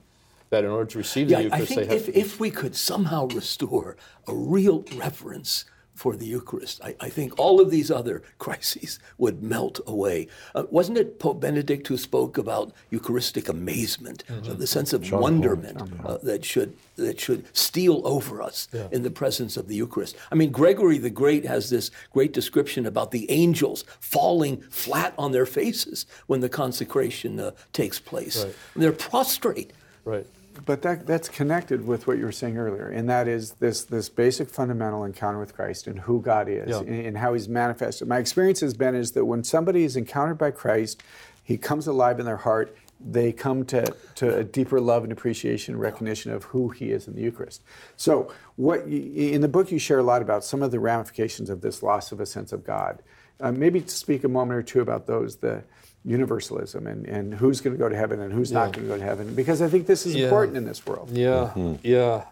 [0.50, 2.50] that in order to receive the Yeah, I Eucharist, think they have if, if we
[2.50, 7.88] could somehow restore a real reverence for the Eucharist, I, I think all of these
[7.88, 10.26] other crises would melt away.
[10.52, 15.80] Uh, wasn't it Pope Benedict who spoke about Eucharistic amazement, uh, the sense of wonderment
[16.04, 20.16] uh, that should that should steal over us in the presence of the Eucharist?
[20.32, 25.30] I mean, Gregory the Great has this great description about the angels falling flat on
[25.30, 28.44] their faces when the consecration uh, takes place.
[28.44, 28.54] Right.
[28.74, 29.72] They're prostrate.
[30.04, 30.26] Right.
[30.66, 34.08] But that, that's connected with what you were saying earlier, and that is this, this
[34.08, 36.78] basic fundamental encounter with Christ and who God is Yeah.
[36.78, 38.06] and, and how He's manifested.
[38.06, 41.02] My experience has been is that when somebody is encountered by Christ,
[41.42, 42.76] He comes alive in their heart.
[43.04, 47.08] They come to, to a deeper love and appreciation, and recognition of who He is
[47.08, 47.60] in the Eucharist.
[47.96, 51.50] So, what you, in the book you share a lot about some of the ramifications
[51.50, 53.02] of this loss of a sense of God.
[53.40, 55.36] Uh, maybe to speak a moment or two about those.
[55.38, 55.64] The
[56.04, 58.98] universalism and, and who's going to go to heaven and who's not going to go
[58.98, 60.24] to heaven because I think this is Yeah.
[60.24, 61.10] important in this world.
[61.10, 61.74] Yeah, mm-hmm.
[61.82, 62.24] yeah.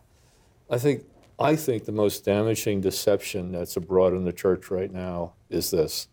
[0.71, 1.05] I think
[1.39, 6.09] I think the most damaging deception that's abroad in the church right now is this: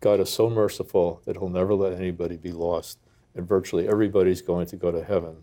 [0.00, 2.98] God is so merciful that He'll never let anybody be lost,
[3.34, 5.36] and virtually everybody's going to go to heaven.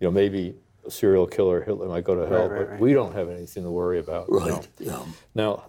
[0.00, 0.54] You know, maybe
[0.86, 2.80] a serial killer Hitler might go to hell, right, but right.
[2.80, 4.28] we don't have anything to worry about.
[4.28, 4.46] you know.
[4.46, 4.68] Right.
[4.78, 5.02] Yeah.
[5.34, 5.64] Now,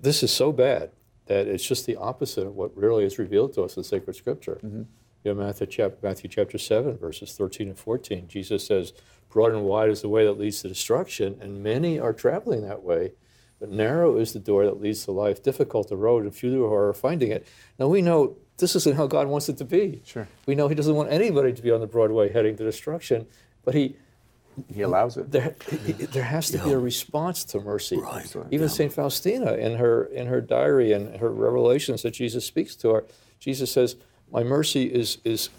[0.00, 0.90] this is so bad
[1.28, 4.58] that it's just the opposite of what really is revealed to us in sacred scripture.
[4.64, 4.82] Mm-hmm.
[5.24, 8.92] You know, Matthew chapter, Matthew chapter 7, verses 13 and 14, Jesus says,
[9.28, 12.82] Broad and wide is the way that leads to destruction, and many are traveling that
[12.82, 13.12] way.
[13.60, 16.72] But narrow is the door that leads to life, difficult the road, and few who
[16.72, 17.46] are finding it.
[17.78, 20.00] Now, we know this isn't how God wants it to be.
[20.04, 20.26] Sure.
[20.46, 23.26] We know He doesn't want anybody to be on the broad way heading to destruction,
[23.64, 23.96] but He
[24.72, 25.30] He allows it.
[25.30, 25.54] there,
[26.12, 27.98] there has to be a response to mercy.
[27.98, 28.34] Right.
[28.50, 32.90] Even Saint Faustina, in her in her diary and her revelations that Jesus speaks to
[32.94, 33.04] her,
[33.38, 33.96] Jesus says,
[34.30, 35.50] "My mercy is is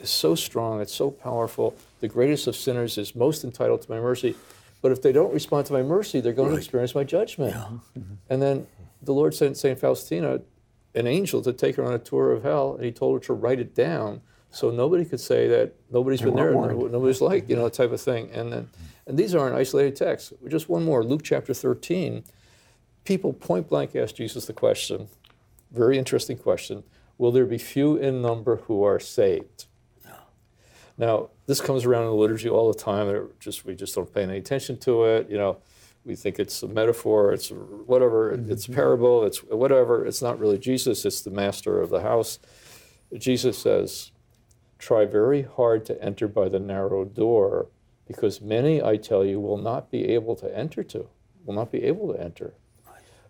[0.00, 1.74] is so strong, it's so powerful.
[2.00, 4.34] The greatest of sinners is most entitled to my mercy,
[4.80, 7.54] but if they don't respond to my mercy, they're going to experience my judgment."
[8.28, 8.66] And then
[9.02, 10.40] the Lord sent Saint Faustina
[10.94, 13.32] an angel to take her on a tour of hell, and he told her to
[13.32, 14.20] write it down
[14.52, 17.90] so nobody could say that nobody's been there, and nobody's like, you know, that type
[17.90, 18.30] of thing.
[18.30, 18.70] And then,
[19.06, 20.32] and these aren't isolated texts.
[20.46, 22.22] Just one more, Luke chapter 13.
[23.04, 25.08] People point blank ask Jesus the question,
[25.72, 26.84] very interesting question,
[27.18, 29.64] will there be few in number who are saved?
[30.98, 34.12] Now, this comes around in the liturgy all the time, and just we just don't
[34.12, 35.30] pay any attention to it.
[35.30, 35.56] You know,
[36.04, 40.04] we think it's a metaphor, it's whatever, it's a parable, it's whatever.
[40.06, 42.38] It's not really Jesus, it's the master of the house.
[43.16, 44.11] Jesus says,
[44.82, 47.68] try very hard to enter by the narrow door,
[48.04, 51.06] because many, I tell you, will not be able to enter to,
[51.44, 52.54] will not be able to enter.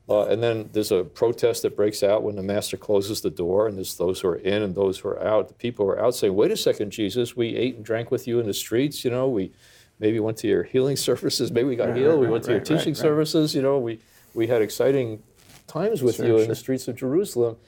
[0.09, 3.69] Uh, and then there's a protest that breaks out when the master closes the door,
[3.69, 5.49] and there's those who are in and those who are out.
[5.49, 8.27] The people who are out saying, "Wait a second, Jesus, we ate and drank with
[8.27, 9.05] you in the streets.
[9.05, 9.53] You know, we
[10.01, 11.53] maybe went to your healing services.
[11.53, 12.19] Maybe we got healed.
[12.19, 13.01] we right, went to your right, right, teaching right.
[13.01, 13.55] services.
[13.55, 14.01] You know, we
[14.35, 15.23] we had exciting
[15.67, 17.59] times with Sure, you in the streets of Jerusalem."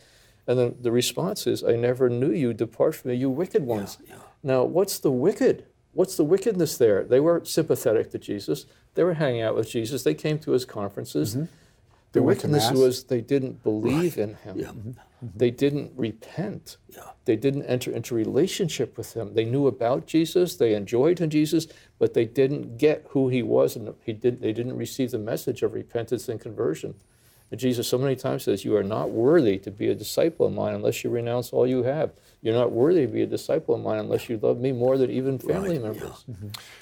[0.46, 2.52] And then the response is, I never knew you.
[2.52, 3.98] Depart from me, you wicked ones.
[4.06, 4.16] yeah.
[4.42, 5.64] Now, what's the wicked?
[5.92, 7.04] What's the wickedness there?
[7.04, 8.66] They were sympathetic to Jesus.
[8.94, 10.02] They were hanging out with Jesus.
[10.02, 11.34] They came to his conferences.
[11.36, 11.44] Mm-hmm.
[12.12, 14.58] The wickedness was they didn't believe in him.
[14.58, 14.68] Yeah.
[14.68, 14.92] Mm-hmm.
[15.34, 16.76] They didn't repent.
[16.88, 17.02] Yeah.
[17.24, 19.34] They didn't enter into relationship with him.
[19.34, 20.56] They knew about Jesus.
[20.56, 21.66] They enjoyed in Jesus,
[21.98, 24.40] but they didn't get who he was, and he did.
[24.40, 26.94] They didn't receive the message of repentance and conversion.
[27.50, 30.52] And Jesus so many times says, "You are not worthy to be a disciple of
[30.52, 32.12] mine unless you renounce all you have.
[32.42, 35.10] You're not worthy to be a disciple of mine unless you love me more than
[35.10, 36.24] even family Right, members."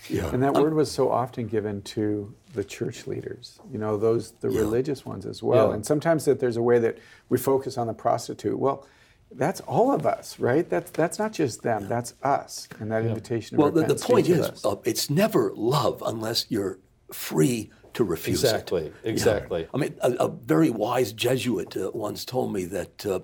[0.08, 0.30] Yeah.
[0.32, 4.50] And that word was so often given to the church leaders, you know, those the
[4.50, 5.68] religious ones as well.
[5.68, 5.74] Yeah.
[5.74, 6.98] And sometimes that there's a way that
[7.28, 8.58] we focus on the prostitute.
[8.58, 8.86] Well,
[9.34, 10.68] that's all of us, right?
[10.68, 11.88] That's that's not just them.
[11.88, 12.68] That's us.
[12.80, 13.56] And that invitation.
[13.56, 16.78] Well, of the, the repentance point is, uh, it's never love unless you're
[17.12, 18.48] free to refuse it.
[18.48, 18.92] Exactly.
[19.04, 19.68] Exactly.
[19.72, 23.20] I mean, a, a very wise Jesuit uh, once told me that uh,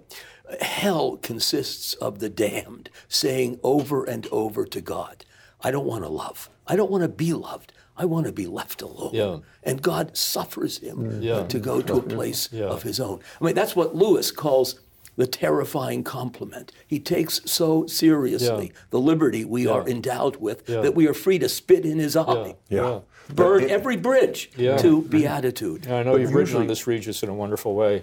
[0.60, 5.24] hell consists of the damned saying over and over to God,
[5.62, 6.48] I don't want to love.
[6.66, 7.72] I don't want to be loved.
[7.96, 9.10] I want to be left alone.
[9.12, 9.38] Yeah.
[9.64, 11.46] And God suffers him uh, Yeah.
[11.46, 12.66] to go to a place Yeah.
[12.66, 13.20] of his own.
[13.40, 14.78] I mean, that's what Lewis calls
[15.16, 16.70] the terrifying compliment.
[16.86, 18.80] He takes so seriously Yeah.
[18.90, 19.72] the liberty we Yeah.
[19.72, 20.80] are endowed with Yeah.
[20.82, 22.54] that we are free to spit in his eye.
[22.68, 23.00] Yeah.
[23.34, 24.76] Burn every bridge Yeah.
[24.78, 25.86] to beatitude.
[25.86, 28.02] Yeah, I know But you've written on this, Regis, in a wonderful way.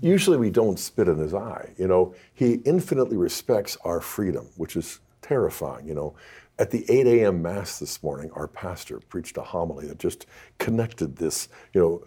[0.00, 1.70] Usually we don't spit in his eye.
[1.78, 5.86] You know, he infinitely respects our freedom, which is terrifying.
[5.86, 6.14] You know,
[6.58, 7.40] at the 8 a.m.
[7.42, 10.26] Mass this morning, our pastor preached a homily that just
[10.58, 11.48] connected this.
[11.72, 12.04] You know,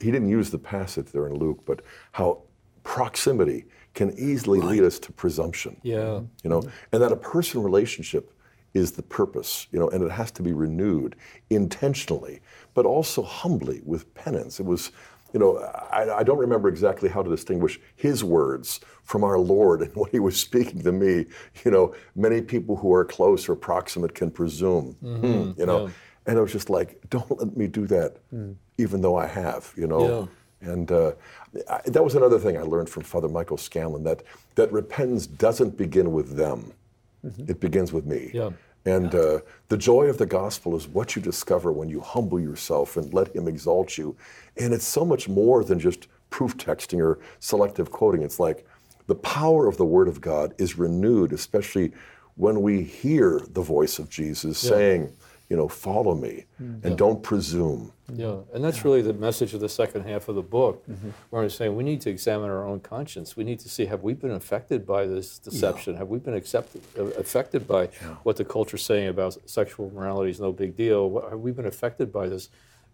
[0.00, 1.80] he didn't use the passage there in Luke, but
[2.12, 2.42] how
[2.84, 5.76] proximity can easily lead us to presumption.
[5.82, 6.20] Yeah.
[6.44, 8.30] You know, and that a person relationship
[8.76, 11.16] is the purpose, you know, and it has to be renewed
[11.48, 12.40] intentionally,
[12.74, 14.60] but also humbly with penance.
[14.60, 14.92] It was,
[15.32, 15.56] you know,
[15.90, 20.10] I, I don't remember exactly how to distinguish his words from our Lord and what
[20.10, 21.24] he was speaking to me.
[21.64, 25.90] You know, many people who are close or proximate can presume, hmm, you know,
[26.26, 28.16] and it was just like, don't let me do that,
[28.76, 30.28] even though I have, you know.
[30.60, 31.12] And uh,
[31.70, 34.22] I, that was another thing I learned from Father Michael Scanlon that,
[34.56, 36.72] that repentance doesn't begin with them,
[37.48, 38.30] it begins with me.
[38.34, 38.50] Yeah.
[38.86, 42.96] And uh, the joy of the gospel is what you discover when you humble yourself
[42.96, 44.16] and let Him exalt you.
[44.56, 48.22] And it's so much more than just proof texting or selective quoting.
[48.22, 48.64] It's like
[49.08, 51.92] the power of the Word of God is renewed, especially
[52.36, 55.12] when we hear the voice of Jesus saying,
[55.48, 56.84] you know, follow me mm.
[56.84, 57.92] and don't presume.
[58.12, 61.10] Yeah, and that's really the message of the second half of the book, mm-hmm.
[61.30, 63.36] where I'm saying we need to examine our own conscience.
[63.36, 65.96] We need to see have we been affected by this deception?
[65.96, 67.86] Have we been accepted, uh, affected by
[68.22, 71.10] what the culture's saying about sexual morality is no big deal?
[71.10, 72.48] What, have we been affected by this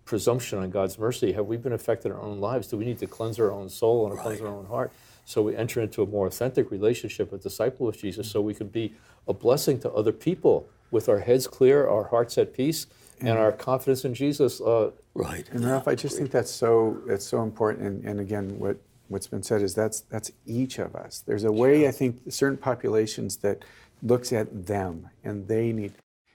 [0.05, 1.33] presumption on God's mercy?
[1.33, 2.69] Have we been affected in our own lives?
[2.69, 4.93] Do we need to cleanse our own soul and cleanse our own heart?
[5.25, 8.33] So we enter into a more authentic relationship, a disciple of Jesus, mm.
[8.33, 8.95] so we can be
[9.29, 12.87] a blessing to other people with our heads clear, our hearts at peace,
[13.21, 15.49] and our confidence in Jesus uh, Right.
[15.51, 17.87] And Ralph, I just think that's so that's so important.
[17.87, 18.79] And, and again, what
[19.09, 21.23] what's been said is that's that's each of us.
[21.27, 23.65] There's a way I think certain populations that
[24.03, 25.93] looks at them and they need.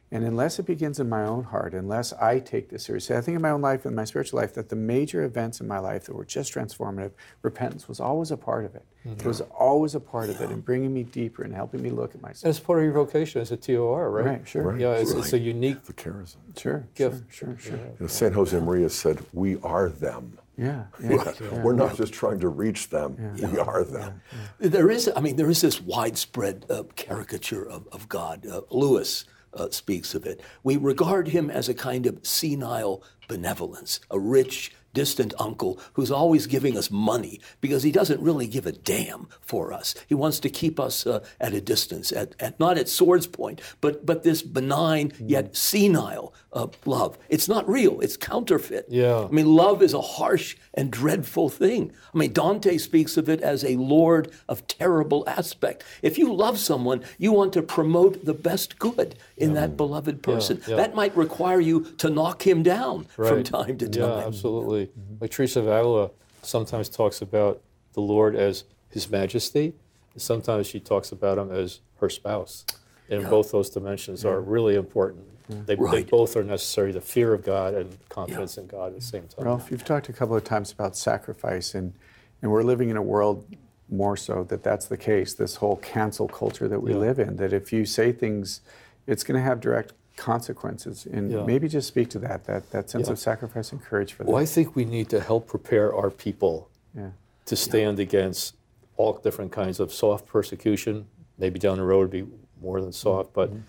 [0.09, 3.35] And unless it begins in my own heart, unless I take this seriously, I think
[3.35, 6.05] in my own life and my spiritual life that the major events in my life
[6.05, 8.85] that were just transformative, repentance was always a part of it.
[9.05, 12.13] It was always a part of it and bringing me deeper and helping me look
[12.13, 12.43] at myself.
[12.43, 14.25] And it's part of your vocation as a TOR, right?
[14.25, 14.63] Right, sure.
[14.63, 14.79] Right.
[14.79, 16.37] Yeah, it's, it's a unique The charism.
[16.57, 17.23] Sure, gift.
[17.29, 17.77] sure, sure, sure.
[17.77, 21.33] You know, Saint Jose Maria said, "We are them." Yeah, yeah.
[21.61, 24.21] We're not just trying to reach them; we are them.
[24.59, 28.45] There is, I mean, there is this widespread uh, caricature of, of God.
[28.45, 30.41] Uh, Lewis uh, speaks of it.
[30.63, 36.47] We regard him as a kind of senile benevolence, a rich, distant uncle who's always
[36.47, 39.93] giving us money because he doesn't really give a damn for us.
[40.07, 43.61] He wants to keep us uh, at a distance, at, at not at sword's point,
[43.79, 47.17] but but this benign yet senile uh, love.
[47.29, 47.99] It's not real.
[47.99, 48.85] It's counterfeit.
[48.89, 49.25] Yeah.
[49.25, 51.91] I mean, love is a harsh and dreadful thing.
[52.13, 55.83] I mean, Dante speaks of it as a lord of terrible aspect.
[56.01, 60.61] If you love someone, you want to promote the best good in that beloved person.
[60.67, 60.77] yeah.
[60.77, 64.19] That might require you to knock him down from time to time.
[64.19, 64.89] Yeah, absolutely.
[65.19, 67.61] Like Teresa of Avila sometimes talks about
[67.93, 69.73] the Lord as His Majesty,
[70.13, 72.65] and sometimes she talks about Him as her spouse.
[73.09, 75.25] And both those dimensions are really important.
[75.49, 76.09] They, they Right.
[76.09, 79.45] both are necessary the fear of God and confidence in God at the same time.
[79.45, 81.93] Ralph, you've talked a couple of times about sacrifice, and,
[82.41, 83.45] and we're living in a world
[83.89, 85.33] more so that that's the case.
[85.33, 86.97] This whole cancel culture that we Yeah.
[86.97, 88.59] live in, that if you say things,
[89.05, 91.05] it's going to have direct consequences.
[91.09, 91.45] And Yeah.
[91.45, 93.13] maybe just speak to that, that, that sense Yeah.
[93.13, 94.29] of sacrifice and courage for that.
[94.31, 97.11] Well, I think we need to help prepare our people yeah.
[97.45, 98.55] to stand against
[98.97, 101.07] all different kinds of soft persecution.
[101.37, 102.25] Maybe down the road be
[102.61, 103.61] more than soft, but mm-hmm.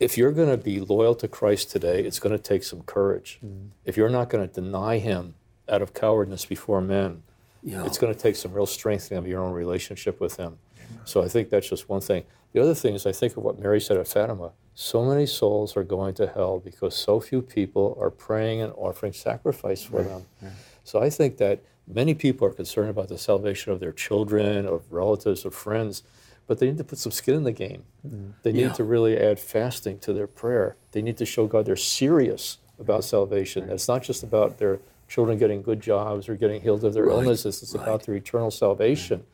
[0.00, 3.38] if you're going to be loyal to Christ today, it's going to take some courage.
[3.44, 3.68] Mm-hmm.
[3.84, 5.34] If you're not going to deny Him
[5.68, 7.22] out of cowardness before men,
[7.62, 7.84] yeah.
[7.84, 10.58] it's going to take some real strengthening of your own relationship with Him.
[11.04, 12.24] So I think that's just one thing.
[12.52, 14.52] The other thing is, I think of what Mary said at Fatima.
[14.74, 19.12] So many souls are going to hell because so few people are praying and offering
[19.12, 20.08] sacrifice for right.
[20.08, 20.26] them.
[20.42, 20.52] Right.
[20.84, 24.90] So I think that many people are concerned about the salvation of their children, of
[24.92, 26.02] relatives, of friends,
[26.46, 27.84] but they need to put some skin in the game.
[28.06, 28.30] Mm-hmm.
[28.42, 28.72] They need yeah.
[28.72, 30.76] to really add fasting to their prayer.
[30.92, 33.64] They need to show God they're serious about salvation.
[33.64, 33.72] Right.
[33.72, 37.62] It's not just about their children getting good jobs or getting healed of their illnesses.
[37.62, 39.24] It's about their eternal salvation.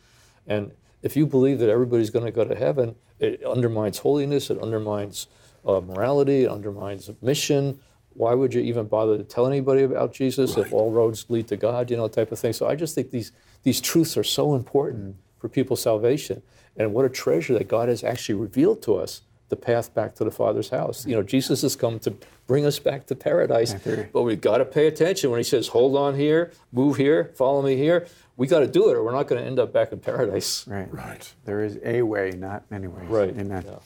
[0.46, 0.72] And
[1.03, 5.27] if you believe that everybody's going to go to heaven, it undermines holiness, it undermines
[5.66, 7.81] uh, morality, it undermines mission.
[8.14, 10.66] Why would you even bother to tell anybody about Jesus right.
[10.66, 12.53] if all roads lead to God, you know, type of thing?
[12.53, 16.42] So I just think these, these truths are so important for people's salvation.
[16.77, 20.25] And what a treasure that God has actually revealed to us the path back to
[20.25, 21.07] the Father's house.
[21.07, 22.15] You know, Jesus has come to
[22.47, 23.75] bring us back to paradise,
[24.13, 27.61] but we've got to pay attention when he says, hold on here, move here, follow
[27.61, 28.07] me here
[28.37, 30.67] we got to do it or we're not going to end up back in paradise.
[30.67, 30.93] Right.
[30.93, 31.33] Right.
[31.45, 33.09] There is a way, not many ways.
[33.09, 33.31] Right.
[33.31, 33.65] Amen.
[33.67, 33.77] Yeah.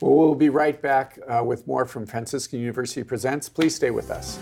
[0.00, 3.48] Well, we'll be right back uh, with more from Franciscan University Presents.
[3.48, 4.38] Please stay with us.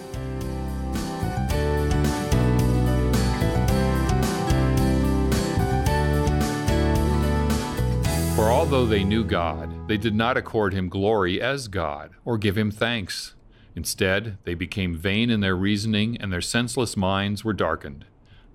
[8.35, 12.59] For although they knew God, they did not accord him glory as God or give
[12.59, 13.37] him thanks.
[13.77, 18.07] Instead, they became vain in their reasoning, and their senseless minds were darkened.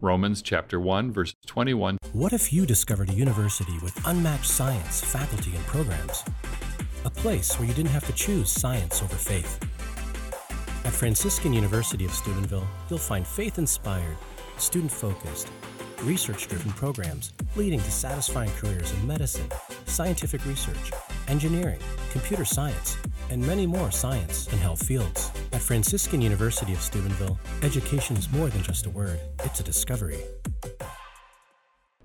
[0.02, 1.98] Romans chapter 1 verse 21.
[2.12, 6.26] What if you discovered a university with unmatched science, faculty and programs?
[7.06, 9.60] A place where you didn't have to choose science over faith.
[10.84, 14.18] At Franciscan University of Steubenville, you'll find faith-inspired,
[14.58, 15.50] student-focused,
[16.04, 19.48] research-driven programs leading to satisfying careers in medicine,
[19.86, 20.92] scientific research,
[21.28, 21.80] engineering,
[22.12, 22.98] computer science,
[23.30, 25.32] and many more science and health fields.
[25.52, 30.20] At Franciscan University of Steubenville, education is more than just a word, it's a discovery.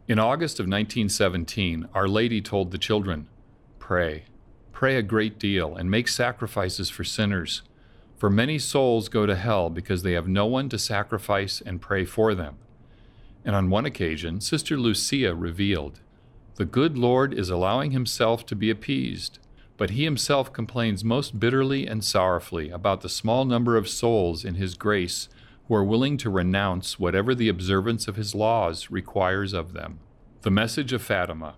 [0.06, 3.28] In August of 1917, Our Lady told the children,
[3.78, 4.24] Pray.
[4.72, 7.62] Pray a great deal and make sacrifices for sinners.
[8.18, 12.04] For many souls go to hell because they have no one to sacrifice and pray
[12.04, 12.56] for them.
[13.44, 16.00] And on one occasion, Sister Lucia revealed,
[16.56, 19.38] The good Lord is allowing himself to be appeased
[19.76, 24.54] but he himself complains most bitterly and sorrowfully about the small number of souls in
[24.54, 25.28] his grace
[25.66, 29.98] who are willing to renounce whatever the observance of his laws requires of them.
[30.42, 31.56] The Message of Fatima.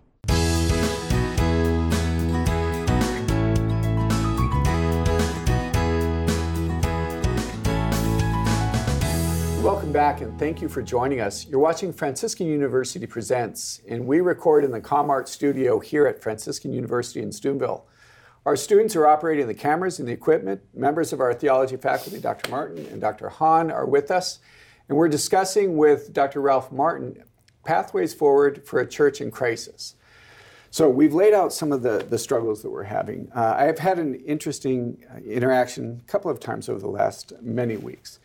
[9.96, 11.46] Back and thank you for joining us.
[11.46, 16.70] You're watching Franciscan University Presents, and we record in the ComArt studio here at Franciscan
[16.74, 17.86] University in Steubenville.
[18.44, 20.60] Our students are operating the cameras and the equipment.
[20.74, 22.50] Members of our theology faculty, Dr.
[22.50, 23.30] Martin and Dr.
[23.30, 24.38] Hahn, are with us.
[24.90, 26.42] And we're discussing with Dr.
[26.42, 27.24] Ralph Martin
[27.64, 29.94] pathways forward for a church in crisis.
[30.70, 33.30] So we've laid out some of the, the struggles that we're having.
[33.34, 37.32] Uh, I have had an interesting uh, interaction a couple of times over the last
[37.40, 38.18] many weeks.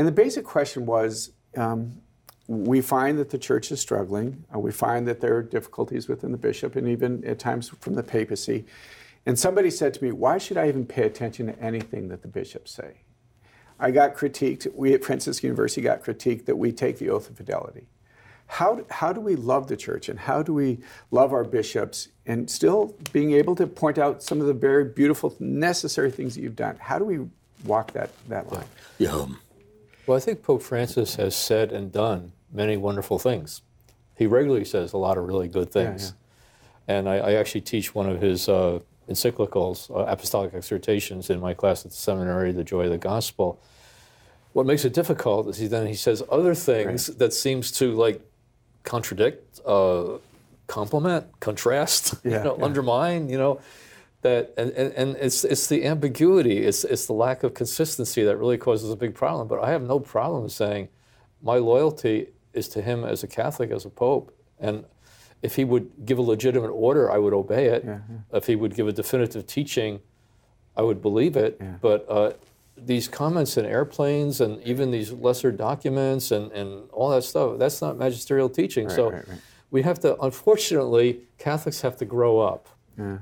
[0.00, 2.00] And the basic question was um,
[2.46, 4.46] we find that the church is struggling.
[4.50, 7.96] Uh, we find that there are difficulties within the bishop and even at times from
[7.96, 8.64] the papacy.
[9.26, 12.28] And somebody said to me, Why should I even pay attention to anything that the
[12.28, 13.02] bishops say?
[13.78, 17.36] I got critiqued, we at Franciscan University got critiqued that we take the oath of
[17.36, 17.86] fidelity.
[18.46, 20.78] How, how do we love the church and how do we
[21.10, 25.36] love our bishops and still being able to point out some of the very beautiful,
[25.40, 26.78] necessary things that you've done?
[26.80, 27.28] How do we
[27.66, 28.64] walk that, that line?
[28.96, 29.26] Yeah.
[30.10, 33.62] Well, I think Pope Francis has said and done many wonderful things.
[34.16, 36.02] He regularly says a lot of really good things.
[36.88, 36.98] Yeah, yeah.
[36.98, 41.54] And I, I, actually teach one of his uh, encyclicals, uh, apostolic exhortations in my
[41.54, 43.60] class at the seminary, The Joy of the Gospel.
[44.52, 47.18] What makes it difficult is he then he says other things right.
[47.20, 48.20] that seems to like
[48.82, 50.14] contradict, uh,
[50.66, 53.60] complement, contrast, yeah, you know, undermine, you know,
[54.22, 58.36] that and, and, and it's it's the ambiguity, it's it's the lack of consistency that
[58.36, 59.48] really causes a big problem.
[59.48, 60.88] But I have no problem saying
[61.42, 64.84] my loyalty is to him as a Catholic, as a Pope, and
[65.42, 67.84] if he would give a legitimate order, I would obey it.
[67.84, 68.36] Yeah, yeah.
[68.36, 70.00] If he would give a definitive teaching,
[70.76, 71.56] I would believe it.
[71.60, 71.74] Yeah.
[71.80, 72.32] But uh,
[72.76, 77.80] these comments in airplanes and even these lesser documents and, and all that stuff, that's
[77.80, 78.86] not magisterial teaching.
[78.86, 79.38] Right, so right, right.
[79.70, 82.68] we have to, unfortunately, Catholics have to grow up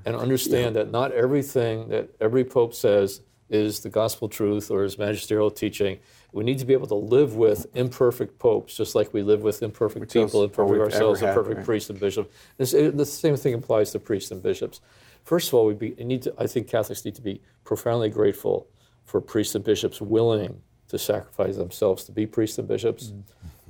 [0.04, 4.98] and understand that not everything that every pope says is the gospel truth or his
[4.98, 5.98] magisterial teaching.
[6.32, 9.62] We need to be able to live with imperfect popes, just like we live with
[9.62, 11.64] imperfect Which people, is imperfect ourselves, had, imperfect right.
[11.64, 12.34] priests and bishops.
[12.58, 14.80] It- the same thing applies to priests and bishops.
[15.24, 18.66] First of all, we be, need to, I think Catholics need to be profoundly grateful
[19.04, 23.06] for priests and bishops willing to sacrifice themselves to be priests and bishops.
[23.06, 23.20] Mm-hmm.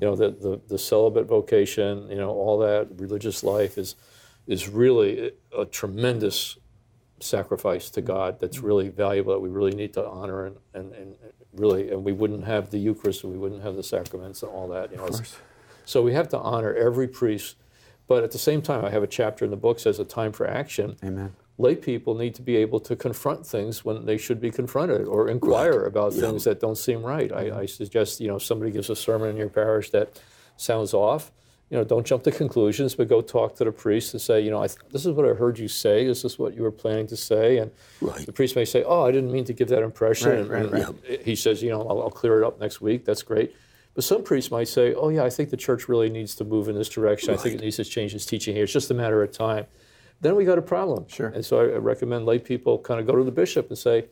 [0.01, 3.97] You know, the, the, the celibate vocation, you know, all that religious life is,
[4.49, 6.57] is really a tremendous
[7.21, 8.67] sacrifice to God that's mm-hmm.
[8.67, 11.17] really valuable that we really need to honor and, and, and
[11.53, 14.69] really, and we wouldn't have the Eucharist and we wouldn't have the sacraments and all
[14.69, 14.91] that.
[14.91, 15.11] You know,
[15.85, 17.57] so we have to honor every priest.
[18.07, 20.33] But at the same time, I have a chapter in the book says a time
[20.33, 20.97] for action.
[21.05, 21.35] Amen.
[21.59, 25.29] Lay people need to be able to confront things when they should be confronted or
[25.29, 27.31] inquire about things that don't seem right.
[27.33, 30.23] I, I suggest, you know, if somebody gives a sermon in your parish that
[30.57, 31.33] sounds off,
[31.71, 34.51] you know, don't jump to conclusions, but go talk to the priest and say, you
[34.51, 36.07] know, I th- this is what I heard you say.
[36.07, 37.59] This is this what you were planning to say?
[37.59, 38.25] And Right.
[38.25, 40.49] the priest may say, oh, I didn't mean to give that impression.
[40.49, 43.05] Right, and, right, and he says, you know, I'll, I'll clear it up next week.
[43.05, 43.55] That's great.
[43.95, 46.69] But some priests might say, oh, yeah, I think the church really needs to move
[46.69, 47.35] in this direction.
[47.35, 48.65] I think it needs to change its teaching here.
[48.65, 49.67] It's just a matter of time.
[50.21, 51.07] Then we got a problem.
[51.09, 51.29] Sure.
[51.29, 54.07] And so I I recommend lay people kind of go to the bishop and say,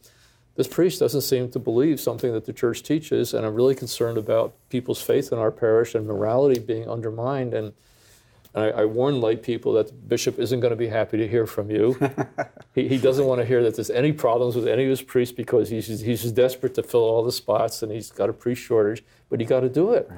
[0.57, 4.17] this priest doesn't seem to believe something that the church teaches, and I'm really concerned
[4.17, 7.53] about people's faith in our parish and morality being undermined.
[7.53, 7.75] And
[8.55, 11.47] I, I warn lay people that the bishop isn't going to be happy to hear
[11.47, 11.99] from you.
[12.75, 15.35] he, he doesn't want to hear that there's any problems with any of his priests
[15.35, 18.63] because he's, he's just desperate to fill all the spots and he's got a priest
[18.63, 20.11] shortage, but he got to do it.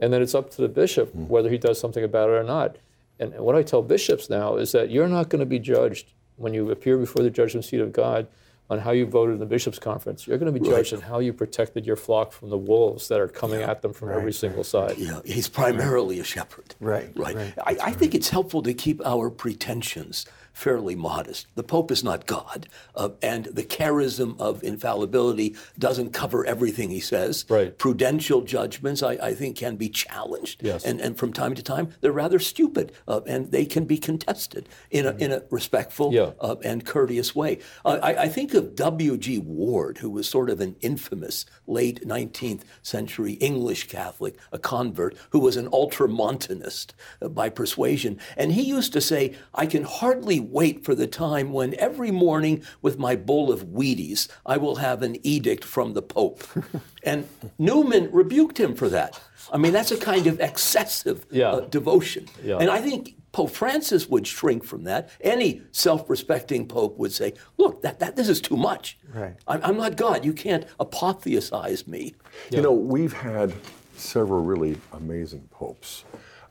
[0.00, 1.28] And then it's up to the bishop hmm.
[1.28, 2.76] whether he does something about it or not.
[3.20, 6.52] And what I tell bishops now is that you're not going to be judged when
[6.52, 8.26] you appear before the judgment seat of God
[8.70, 10.26] on how you voted in the bishops' conference.
[10.26, 13.18] You're going to be judged on how you protected your flock from the wolves that
[13.20, 14.98] are coming at them from every single side.
[14.98, 16.74] Yeah, he's primarily a shepherd.
[16.78, 17.34] Right, Right.
[17.34, 17.54] right.
[17.66, 20.26] I, I think it's helpful to keep our pretensions
[20.58, 21.46] fairly modest.
[21.54, 26.98] The Pope is not God, uh, and the charism of infallibility doesn't cover everything he
[26.98, 27.44] says.
[27.48, 27.78] Right.
[27.78, 30.62] Prudential judgments, I, I think, can be challenged.
[30.64, 30.84] Yes.
[30.84, 34.68] And, and from time to time, they're rather stupid, uh, and they can be contested
[34.90, 36.32] in a, in a respectful Yeah.
[36.40, 37.60] uh, and courteous way.
[37.84, 39.38] Uh, I, I think of W.G.
[39.38, 45.38] Ward, who was sort of an infamous late 19th century English Catholic, a convert, who
[45.38, 48.18] was an ultramontanist uh, by persuasion.
[48.36, 52.62] And he used to say, I can hardly wait for the time when every morning
[52.82, 56.42] with my bowl of Wheaties, I will have an edict from the Pope.
[57.02, 57.26] and
[57.58, 59.20] Newman rebuked him for that.
[59.52, 61.50] I mean, that's a kind of excessive Yeah.
[61.52, 62.26] uh, devotion.
[62.42, 62.58] Yeah.
[62.58, 65.10] And I think Pope Francis would shrink from that.
[65.20, 68.98] Any self-respecting pope would say, "Look, that, that this is too much.
[69.14, 69.34] Right.
[69.46, 70.24] I'm, I'm not God.
[70.24, 72.14] You can't apotheosize me."
[72.50, 73.52] You know, we've had
[73.96, 76.04] several really amazing popes.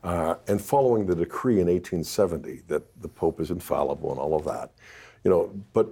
[0.08, 4.44] Uh, and following the decree in 1870 that the Pope is infallible and all of
[4.44, 4.70] that,
[5.22, 5.86] you know, but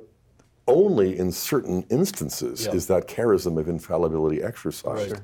[0.66, 2.72] only in certain instances Yeah.
[2.72, 5.20] is that charism of infallibility exercised.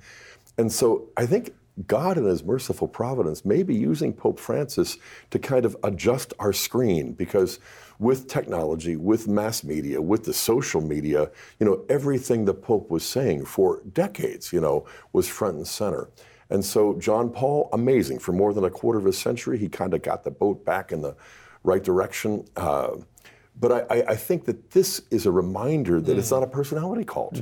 [0.59, 1.55] And so I think
[1.87, 4.99] God, in His merciful providence, may be using Pope Francis
[5.31, 7.61] to kind of adjust our screen because
[7.99, 13.05] with technology, with mass media, with the social media, you know, everything the Pope was
[13.05, 14.85] saying for decades, you know,
[15.15, 16.09] was front and center.
[16.53, 18.19] And so John Paul, amazing.
[18.19, 20.93] For more than a quarter of a century, he kind of got the boat back
[20.93, 21.17] in the
[21.65, 22.45] right direction.
[22.57, 22.97] Uh,
[23.59, 27.41] but I, I, think that this is a reminder that it's not a personality cult.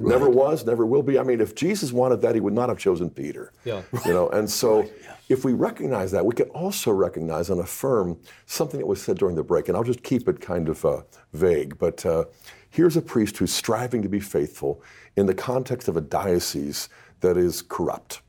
[0.00, 1.18] Never was, never will be.
[1.18, 3.52] I mean, if Jesus wanted that, he would not have chosen Peter.
[3.64, 3.82] Yeah.
[4.04, 4.88] You know, and so
[5.28, 9.34] if we recognize that, we can also recognize and affirm something that was said during
[9.34, 9.68] the break.
[9.68, 11.02] And I'll just keep it kind of uh,
[11.32, 11.78] vague.
[11.78, 12.24] But uh,
[12.70, 14.82] here's a priest who's striving to be faithful
[15.16, 16.88] in the context of a diocese
[17.20, 18.20] that is corrupt.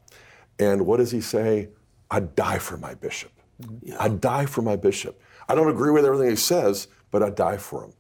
[0.60, 1.70] And what does he say?
[2.10, 3.32] I'd die for my bishop.
[4.00, 5.22] I'd die for my bishop.
[5.50, 7.94] I don't agree with everything he says, but I'd die for him.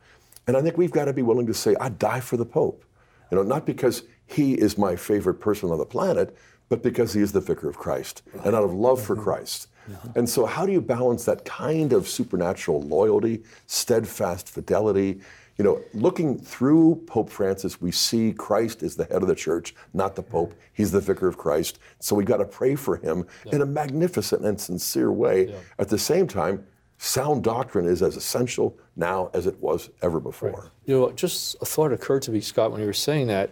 [0.48, 2.84] And I think we've got to be willing to say, I'd die for the Pope.
[3.32, 6.36] You know, not because he is my favorite person on the planet,
[6.70, 9.24] but because he is the vicar of Christ and out of love for mm-hmm.
[9.24, 9.68] Christ.
[10.16, 15.22] And so, how do you balance that kind of supernatural loyalty, steadfast fidelity?
[15.58, 19.74] You know, looking through Pope Francis, we see Christ is the head of the church,
[19.94, 20.54] not the Pope.
[20.74, 21.80] He's the vicar of Christ.
[22.00, 25.56] So we've got to pray for him in a magnificent and sincere way.
[25.80, 26.66] At the same time,
[27.00, 30.72] sound doctrine is as essential now as it was ever before.
[30.86, 33.52] You know, just a thought occurred to me, Scott, when you were saying that.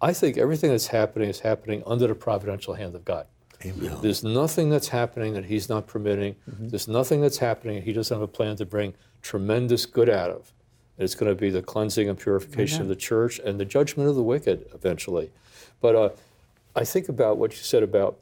[0.00, 3.26] I think everything that's happening is happening under the providential hand of God.
[3.64, 3.96] Amen.
[4.02, 6.36] There's nothing that's happening that He's not permitting.
[6.50, 6.68] Mm-hmm.
[6.68, 10.52] There's nothing that's happening He doesn't have a plan to bring tremendous good out of.
[10.98, 14.16] It's going to be the cleansing and purification of the church and the judgment of
[14.16, 15.30] the wicked eventually.
[15.80, 16.08] But uh,
[16.74, 18.18] I think about what you said about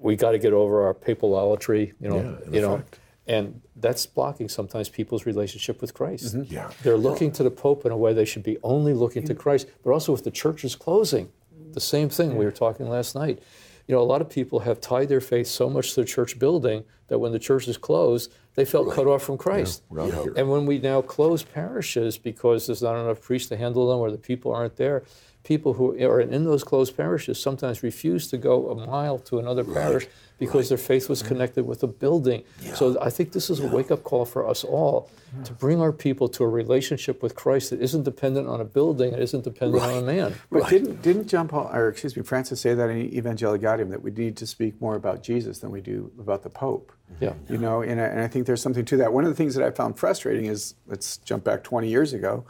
[0.00, 3.00] we got to get over our papalolatry, you know, Yeah, you know, effect.
[3.26, 6.36] And that's blocking sometimes people's relationship with Christ.
[6.36, 6.54] Mm-hmm.
[6.54, 6.70] Yeah.
[6.82, 9.68] They're looking to the Pope in a way they should be only looking to Christ,
[9.84, 11.30] but also if the church is closing,
[11.72, 13.42] the same thing we were talking last night.
[13.86, 16.38] You know, a lot of people have tied their faith so much to the church
[16.38, 19.84] building that when the church is closed, they felt cut off from Christ.
[19.92, 20.34] around here.
[20.36, 24.10] And when we now close parishes because there's not enough priests to handle them or
[24.10, 25.04] the people aren't there,
[25.44, 29.62] people who are in those closed parishes sometimes refuse to go a mile to another
[29.62, 30.08] parish
[30.40, 31.28] because their faith was mm-hmm.
[31.28, 32.42] connected with a building.
[32.74, 35.08] So I think this is a wake up call for us all
[35.44, 39.12] to bring our people to a relationship with Christ that isn't dependent on a building,
[39.12, 40.34] it isn't dependent on a man.
[40.50, 44.02] But didn't didn't John Paul or excuse me Francis say that in Evangelii Gaudium that
[44.02, 46.92] we need to speak more about Jesus than we do about the Pope?
[47.20, 47.34] Yeah.
[47.48, 49.12] You know, and I, and I think there's something to that.
[49.12, 52.44] One of the things that I found frustrating is let's jump back 20 years ago.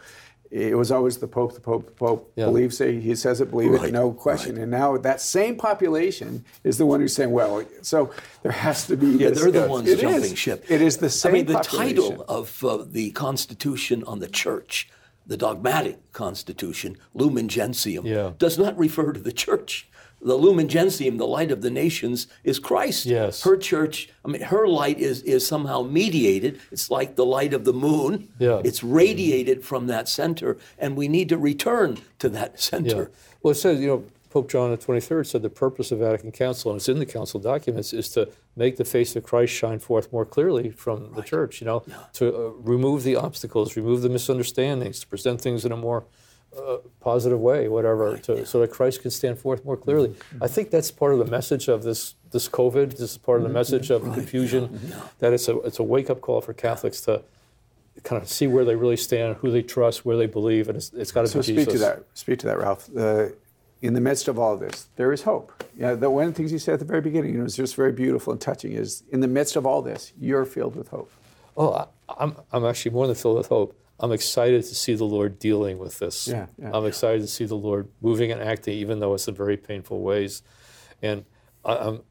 [0.50, 2.46] It was always the Pope, the Pope, the Pope Yeah.
[2.46, 4.56] believes it, he says it, believe it, no question.
[4.56, 8.10] And now that same population is the one who's saying, well, so
[8.42, 9.08] there has to be.
[9.08, 10.38] Yeah, this- they're the ones jumping is.
[10.38, 10.64] ship.
[10.70, 11.96] It is the same I mean, the population.
[11.96, 14.88] title of uh, the Constitution on the Church,
[15.26, 18.32] the dogmatic Constitution, Lumen Gentium, Yeah.
[18.38, 19.86] does not refer to the Church.
[20.20, 23.06] The Lumen Gentium, the light of the nations, is Christ.
[23.06, 23.42] Yes.
[23.42, 26.60] Her church, I mean, her light is, is somehow mediated.
[26.72, 28.28] It's like the light of the moon.
[28.38, 28.60] Yeah.
[28.64, 32.56] It's radiated from that center, and we need to return to that Yeah.
[32.60, 33.10] center.
[33.42, 36.70] Well, it says, you know, Pope John the 23rd said the purpose of Vatican Council,
[36.70, 40.12] and it's in the council documents, is to make the face of Christ shine forth
[40.12, 41.82] more clearly from the church, you know,
[42.14, 46.04] to uh, remove the obstacles, remove the misunderstandings, to present things in a more
[46.56, 50.14] uh, positive way, whatever, to, so that Christ can stand forth more clearly.
[50.40, 52.90] I think that's part of the message of this this COVID.
[52.90, 54.80] This is part of the message of confusion.
[55.18, 57.22] That it's a it's a wake up call for Catholics to
[58.02, 60.92] kind of see where they really stand, who they trust, where they believe, and it's,
[60.92, 61.72] it's got to So be speak Jesus.
[61.74, 62.04] to that.
[62.14, 62.88] Speak to that, Ralph.
[62.96, 63.28] Uh,
[63.80, 65.64] in the midst of all of this, there is hope.
[65.76, 67.56] Yeah, the, one of the things you said at the very beginning, you know, was
[67.56, 68.72] just very beautiful and touching.
[68.72, 71.10] Is in the midst of all this, you're filled with hope.
[71.56, 71.86] Oh, I,
[72.18, 73.76] I'm, I'm actually more than filled with hope.
[74.00, 76.28] I'm excited to see the Lord dealing with this.
[76.28, 76.70] Yeah, yeah.
[76.72, 80.00] I'm excited to see the Lord moving and acting, even though it's in very painful
[80.00, 80.42] ways.
[81.02, 81.24] And
[81.64, 82.02] I, I'm,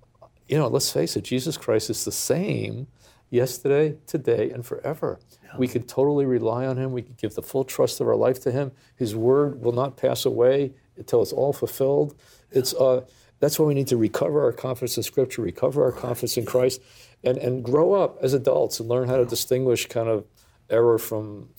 [0.48, 2.88] you know, let's face it, Jesus Christ is the same
[3.30, 5.20] yesterday, today, and forever.
[5.58, 6.92] We can totally rely on Him.
[6.92, 8.72] We can give the full trust of our life to Him.
[8.96, 12.16] His word will not pass away until it's all fulfilled.
[12.52, 13.06] It's uh,
[13.40, 16.82] that's why we need to recover our confidence in Scripture, recover our confidence in Christ,
[17.24, 20.26] and, and grow up as adults and learn how to distinguish kind of
[20.70, 21.50] error from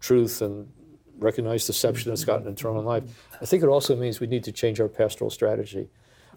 [0.00, 0.68] truth and
[1.18, 3.04] recognize deception that's gotten eternal life.
[3.40, 5.88] I think it also means we need to change our pastoral strategy.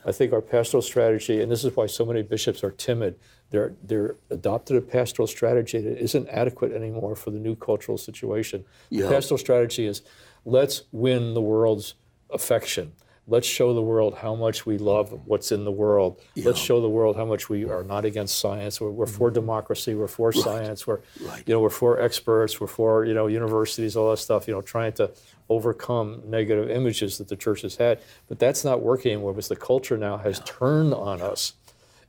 [0.05, 3.17] I think our pastoral strategy, and this is why so many bishops are timid,
[3.51, 8.65] they're, they're adopted a pastoral strategy that isn't adequate anymore for the new cultural situation.
[8.89, 9.03] Yeah.
[9.03, 10.01] The pastoral strategy is
[10.43, 11.95] let's win the world's
[12.29, 12.91] affection.
[13.25, 16.19] Let's show the world how much we love what's in the world.
[16.35, 18.81] Let's show the world how much we are not against science.
[18.81, 19.35] We're, we're for mm-hmm.
[19.35, 19.95] democracy.
[19.95, 20.85] We're for science.
[20.85, 21.41] We're, Right.
[21.45, 22.59] you know, we're for experts.
[22.59, 24.47] We're for you know universities, all that stuff.
[24.47, 25.11] You know, trying to
[25.47, 27.99] overcome negative images that the church has had.
[28.27, 31.53] But that's not working anymore because the culture now has turned on us.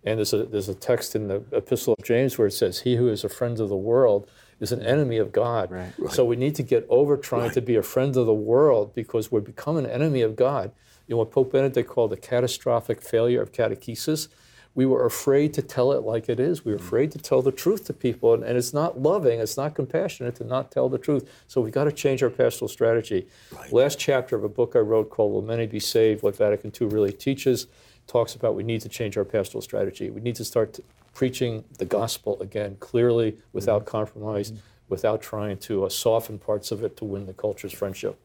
[0.04, 2.96] And there's a, there's a text in the Epistle of James where it says, He
[2.96, 4.28] who is a friend of the world
[4.60, 5.70] is an enemy of God.
[6.10, 9.32] So we need to get over trying to be a friend of the world because
[9.32, 10.72] we become an enemy of God.
[11.06, 14.28] You know what Pope Benedict called the catastrophic failure of catechesis?
[14.74, 16.64] We were afraid to tell it like it is.
[16.64, 16.82] We were mm.
[16.82, 18.34] afraid to tell the truth to people.
[18.34, 21.30] And, and it's not loving, it's not compassionate to not tell the truth.
[21.46, 23.28] So we've got to change our pastoral strategy.
[23.70, 26.22] Last chapter of a book I wrote called Will Many Be Saved?
[26.22, 27.68] What Vatican II Really Teaches
[28.06, 30.10] talks about we need to change our pastoral strategy.
[30.10, 30.80] We need to start
[31.14, 33.86] preaching the gospel again clearly, without mm.
[33.86, 34.58] compromise, mm.
[34.88, 38.18] without trying to uh, soften parts of it to win the culture's friendship.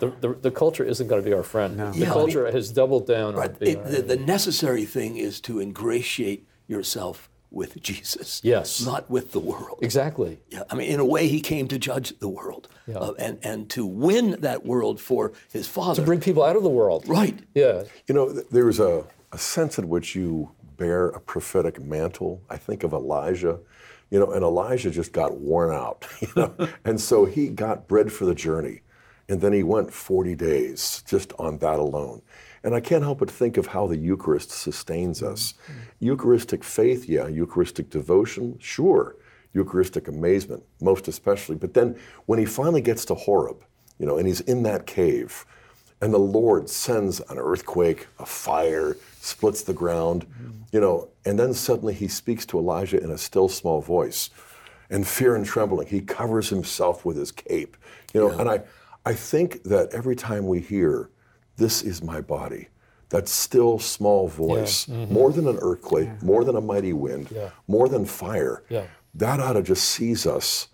[0.00, 1.78] The, the, the culture isn't going to be our friend.
[1.78, 3.58] The Yeah, I culture has doubled down Right.
[3.58, 8.40] being It- the, the necessary thing is to ingratiate yourself with Jesus.
[8.42, 8.84] Yes.
[8.84, 9.78] Not with the world.
[9.82, 10.40] Exactly.
[10.48, 12.96] Yeah, I mean, in a way, he came to judge the world Yeah.
[12.98, 16.00] uh, and, and to win that world for his Father.
[16.00, 17.06] To bring people out of the world.
[17.06, 17.38] right.
[17.54, 17.82] Yeah.
[18.06, 22.40] You know, there's a, a sense in which you bear a prophetic mantle.
[22.48, 23.58] I think of Elijah,
[24.10, 26.54] you know, and Elijah just got worn out, you know,
[26.86, 28.80] and so he got bread for the journey.
[29.32, 32.20] And then he went 40 days just on that alone.
[32.64, 35.54] And I can't help but think of how the Eucharist sustains us.
[35.54, 35.80] Mm-hmm.
[36.00, 39.16] Eucharistic faith, yeah, Eucharistic devotion, sure.
[39.54, 41.56] Eucharistic amazement, most especially.
[41.56, 43.64] But then when he finally gets to Horeb,
[43.98, 45.46] you know, and he's in that cave,
[46.02, 50.64] and the Lord sends an earthquake, a fire, splits the ground, mm-hmm.
[50.72, 54.28] you know, and then suddenly he speaks to Elijah in a still small voice.
[54.90, 57.78] And fear and trembling, he covers himself with his cape.
[58.12, 58.60] You know, and I,
[59.04, 61.10] I think that every time we hear,
[61.56, 62.68] this is my body,
[63.08, 65.12] that still small voice, mm-hmm.
[65.12, 67.28] more than an earthquake, more than a mighty wind,
[67.66, 68.86] more than fire, Yeah.
[69.14, 70.68] that ought to just seize us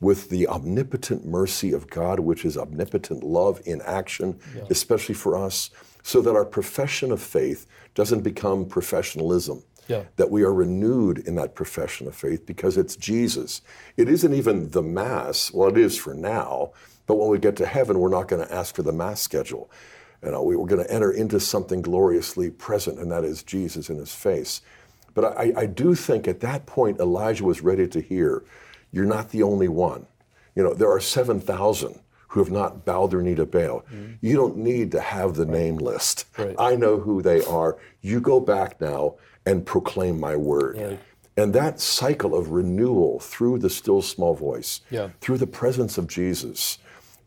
[0.00, 4.62] with the omnipotent mercy of God, which is omnipotent love in action, yeah.
[4.70, 5.70] especially for us,
[6.02, 9.62] so that our profession of faith doesn't become professionalism.
[9.88, 10.04] Yeah.
[10.16, 13.62] That we are renewed in that profession of faith because it's Jesus.
[13.96, 15.52] It isn't even the Mass.
[15.52, 16.72] Well, it is for now,
[17.06, 19.70] but when we get to heaven, we're not going to ask for the Mass schedule.
[20.24, 23.90] You know, we, are going to enter into something gloriously present, and that is Jesus
[23.90, 24.62] in his face.
[25.14, 28.44] But I, I do think at that point, Elijah was ready to hear,
[28.92, 30.06] You're not the only one.
[30.54, 33.84] You know, there are 7,000 who have not bowed their knee to Baal.
[33.92, 34.12] Mm-hmm.
[34.22, 35.52] You don't need to have the right.
[35.52, 36.26] name list.
[36.38, 36.54] Right.
[36.58, 37.78] I know who they are.
[38.00, 40.78] You go back now and proclaim my word.
[40.78, 41.00] Right.
[41.36, 45.10] And that cycle of renewal through the still small voice, yeah.
[45.20, 46.78] through the presence of Jesus,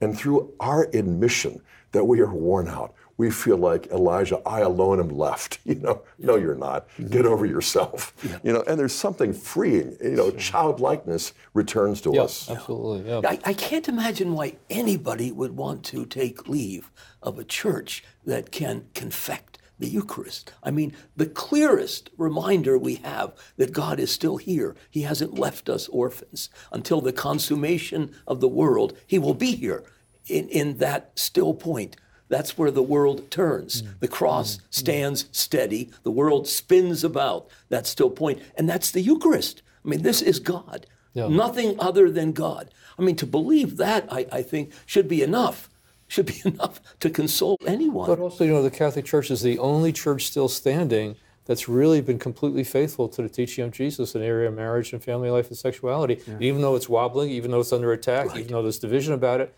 [0.01, 4.99] and through our admission that we are worn out, we feel like Elijah, I alone
[4.99, 5.59] am left.
[5.65, 6.27] You know, yeah.
[6.27, 6.87] no, you're not.
[6.89, 7.07] Mm-hmm.
[7.07, 8.13] Get over yourself.
[8.23, 8.37] Yeah.
[8.43, 9.97] You know, and there's something freeing.
[10.01, 10.39] You know, sure.
[10.39, 12.49] childlikeness returns to yeah, us.
[12.49, 13.09] Absolutely.
[13.09, 13.21] Yeah.
[13.25, 16.91] I, I can't imagine why anybody would want to take leave
[17.21, 20.53] of a church that can confect the Eucharist.
[20.63, 24.75] I mean, the clearest reminder we have that God is still here.
[24.89, 26.49] He hasn't left us orphans.
[26.71, 29.83] Until the consummation of the world, He will be here
[30.27, 31.97] in, in that still point.
[32.27, 33.81] That's where the world turns.
[33.81, 33.99] Mm.
[33.99, 34.61] The cross mm.
[34.69, 35.91] stands steady.
[36.03, 37.47] The world spins about.
[37.69, 38.41] That's still point.
[38.57, 39.61] And that's the Eucharist.
[39.83, 40.87] I mean, this is God.
[41.13, 41.27] Yeah.
[41.27, 42.71] Nothing other than God.
[42.97, 45.69] I mean, to believe that, I, I think, should be enough.
[46.07, 48.07] Should be enough to console anyone.
[48.07, 52.01] But also, you know, the Catholic Church is the only church still standing that's really
[52.01, 55.29] been completely faithful to the teaching of Jesus in the area of marriage and family
[55.29, 56.19] life and sexuality.
[56.27, 56.37] Yeah.
[56.39, 58.39] Even though it's wobbling, even though it's under attack, right.
[58.39, 59.55] even though there's division about it,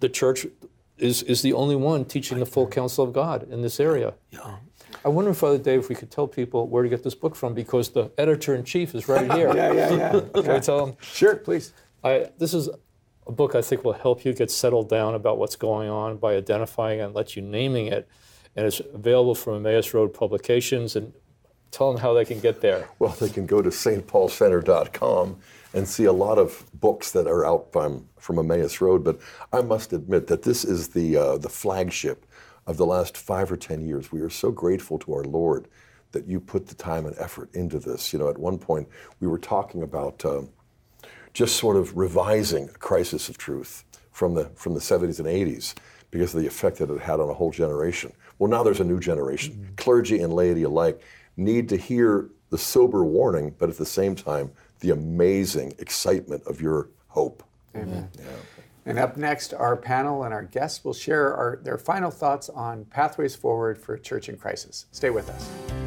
[0.00, 0.46] the church
[0.96, 4.14] is, is the only one teaching the full counsel of God in this area.
[4.30, 4.56] Yeah.
[5.04, 7.54] I wonder, Father Dave, if we could tell people where to get this book from
[7.54, 9.54] because the editor in chief is right here.
[9.54, 10.10] yeah, yeah, yeah.
[10.34, 10.56] Can yeah.
[10.56, 10.96] I tell them?
[11.00, 11.72] Sure, please.
[12.02, 12.68] I, this is
[13.28, 16.34] a book I think will help you get settled down about what's going on by
[16.34, 18.08] identifying and let you naming it.
[18.56, 20.96] And it's available from Emmaus Road Publications.
[20.96, 21.12] And
[21.70, 22.88] tell them how they can get there.
[22.98, 25.38] Well, they can go to stpaulcenter.com
[25.74, 29.04] and see a lot of books that are out from, from Emmaus Road.
[29.04, 29.20] But
[29.52, 32.24] I must admit that this is the, uh, the flagship
[32.66, 34.10] of the last five or 10 years.
[34.10, 35.68] We are so grateful to our Lord
[36.12, 38.12] that you put the time and effort into this.
[38.12, 38.88] You know, at one point
[39.20, 40.48] we were talking about um,
[41.38, 45.74] just sort of revising a crisis of truth from the, from the 70s and 80s
[46.10, 48.12] because of the effect that it had on a whole generation.
[48.40, 49.74] Well, now there's a new generation, mm-hmm.
[49.76, 51.00] clergy and laity alike
[51.36, 56.60] need to hear the sober warning, but at the same time, the amazing excitement of
[56.60, 57.44] your hope.
[57.76, 58.10] Amen.
[58.18, 58.24] Yeah.
[58.86, 62.84] And up next, our panel and our guests will share our, their final thoughts on
[62.86, 64.86] pathways forward for church in crisis.
[64.90, 65.77] Stay with us.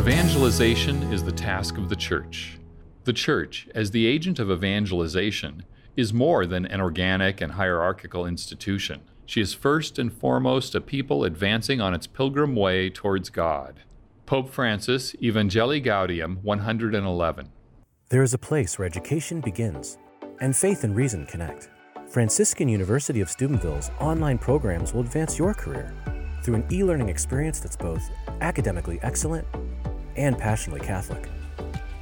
[0.00, 2.58] Evangelization is the task of the church.
[3.04, 9.02] The church, as the agent of evangelization, is more than an organic and hierarchical institution.
[9.26, 13.80] She is first and foremost a people advancing on its pilgrim way towards God.
[14.24, 17.50] Pope Francis, Evangelii Gaudium 111.
[18.08, 19.98] There is a place where education begins
[20.40, 21.68] and faith and reason connect.
[22.08, 25.94] Franciscan University of Steubenville's online programs will advance your career
[26.42, 29.46] through an e learning experience that's both academically excellent
[30.20, 31.28] and passionately Catholic.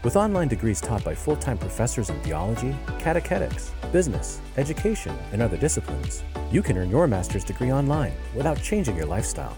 [0.05, 5.57] With online degrees taught by full time professors in theology, catechetics, business, education, and other
[5.57, 9.57] disciplines, you can earn your master's degree online without changing your lifestyle.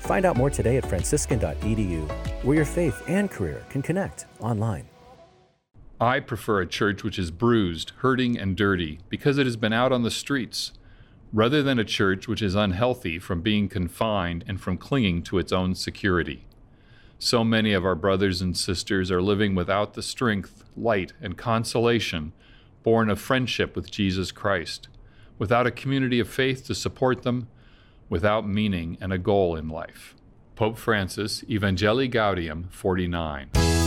[0.00, 2.08] Find out more today at franciscan.edu,
[2.44, 4.88] where your faith and career can connect online.
[6.00, 9.90] I prefer a church which is bruised, hurting, and dirty because it has been out
[9.90, 10.72] on the streets,
[11.32, 15.52] rather than a church which is unhealthy from being confined and from clinging to its
[15.52, 16.46] own security.
[17.20, 22.32] So many of our brothers and sisters are living without the strength, light, and consolation
[22.84, 24.88] born of friendship with Jesus Christ,
[25.36, 27.48] without a community of faith to support them,
[28.08, 30.14] without meaning and a goal in life.
[30.56, 33.77] Pope Francis, Evangelii Gaudium 49.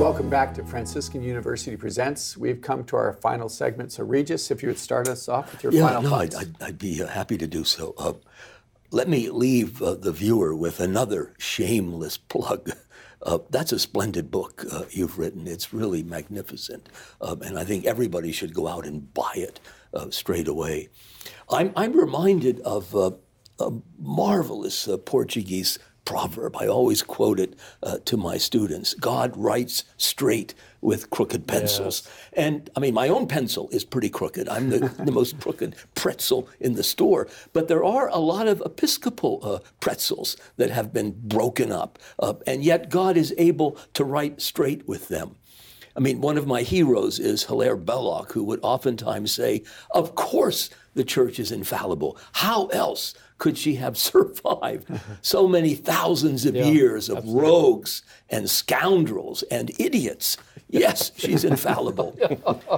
[0.00, 2.34] Welcome back to Franciscan University Presents.
[2.34, 3.92] We've come to our final segment.
[3.92, 6.36] So, Regis, if you would start us off with your yeah, final no, thoughts.
[6.36, 7.92] I'd, I'd, be uh, happy to do so.
[7.98, 8.14] Uh,
[8.90, 12.72] let me leave uh, the viewer with another shameless plug.
[13.22, 15.46] Uh, that's a splendid book uh, you've written.
[15.46, 16.88] It's really magnificent.
[17.20, 19.60] Um, and I think everybody should go out and buy it
[19.92, 20.88] uh, straight away.
[21.50, 26.56] I'm, I'm reminded of a marvelous Portuguese proverb.
[26.56, 32.02] I always quote it uh, to my students God writes straight with crooked pencils.
[32.04, 32.14] Yes.
[32.32, 34.48] And I mean, my own pencil is pretty crooked.
[34.48, 37.28] I'm the, the most crooked pretzel in the store.
[37.52, 41.98] But there are a lot of Episcopal uh, pretzels that have been broken up.
[42.18, 45.36] Uh, and yet God is able to write straight with them.
[45.96, 50.70] I mean, one of my heroes is Hilaire Belloc, who would oftentimes say, Of course
[50.94, 52.16] the church is infallible.
[52.32, 54.88] How else could she have survived
[55.22, 57.42] so many thousands of yeah, years of absolutely.
[57.42, 60.36] rogues and scoundrels and idiots?
[60.68, 62.16] Yes, she's infallible.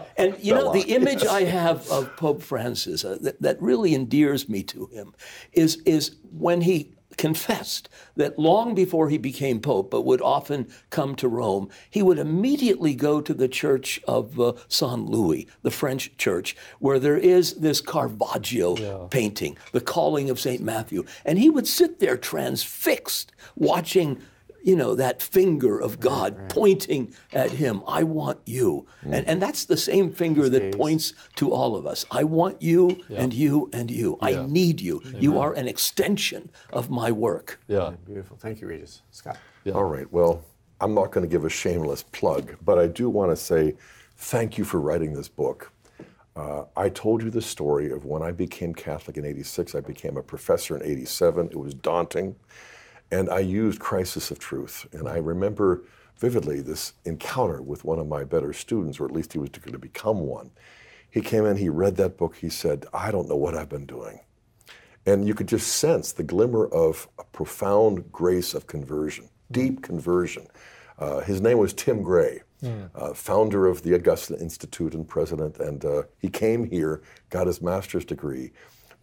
[0.17, 4.49] and you know, the image I have of Pope Francis uh, that, that really endears
[4.49, 5.15] me to him
[5.53, 11.15] is, is when he confessed that long before he became pope, but would often come
[11.15, 16.11] to Rome, he would immediately go to the church of uh, San Louis, the French
[16.17, 19.07] church, where there is this Caravaggio yeah.
[19.09, 20.61] painting, The Calling of St.
[20.61, 21.05] Matthew.
[21.25, 24.21] And he would sit there transfixed, watching
[24.63, 26.49] you know, that finger of God right, right.
[26.51, 27.83] pointing at him.
[27.87, 28.87] I want you.
[29.05, 29.15] Mm.
[29.15, 32.05] And, and that's the same finger that points to all of us.
[32.11, 33.23] I want you yeah.
[33.23, 34.19] and you and you.
[34.23, 34.43] Yeah.
[34.43, 35.03] I need you.
[35.07, 35.23] Amen.
[35.23, 37.61] You are an extension of my work.
[37.69, 37.93] Yeah.
[38.07, 38.37] Beautiful.
[38.37, 39.03] Thank you, Regis.
[39.11, 39.39] Scott.
[39.65, 39.75] Yeah.
[39.75, 40.11] All right.
[40.13, 40.45] Well,
[40.81, 43.75] I'm not going to give a shameless plug, but I do want to say
[44.17, 45.73] thank you for writing this book.
[46.35, 49.75] Uh, I told you the story of when I became Catholic in 86.
[49.75, 51.49] I became a professor in 87.
[51.49, 52.35] It was daunting.
[53.13, 54.87] And I used Crisis of Truth.
[54.93, 55.83] And I remember
[56.17, 59.73] vividly this encounter with one of my better students, or at least he was going
[59.73, 60.51] to become one.
[61.11, 63.85] He came in, he read that book, he said, I don't know what I've been
[63.85, 64.21] doing.
[65.05, 70.47] And you could just sense the glimmer of a profound grace of conversion, deep conversion.
[70.99, 72.89] Uh, his name was Tim Gray, mm.
[72.95, 75.59] uh, founder of the Augustine Institute and president.
[75.59, 78.53] And uh, he came here, got his master's degree,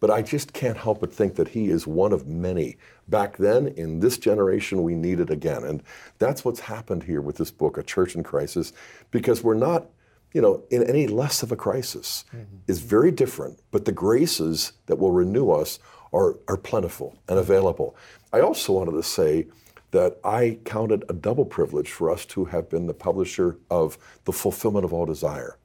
[0.00, 2.76] but I just can't help but think that he is one of many.
[3.08, 5.62] Back then, in this generation, we need it again.
[5.64, 5.82] And
[6.18, 8.72] that's what's happened here with this book, A Church in Crisis,
[9.10, 9.86] because we're not,
[10.32, 12.24] you know, in any less of a crisis.
[12.34, 12.56] Mm-hmm.
[12.66, 15.78] It's very different, but the graces that will renew us
[16.12, 17.94] are, are plentiful and available.
[18.32, 19.46] I also wanted to say
[19.90, 24.32] that I counted a double privilege for us to have been the publisher of The
[24.32, 25.56] Fulfillment of All Desire.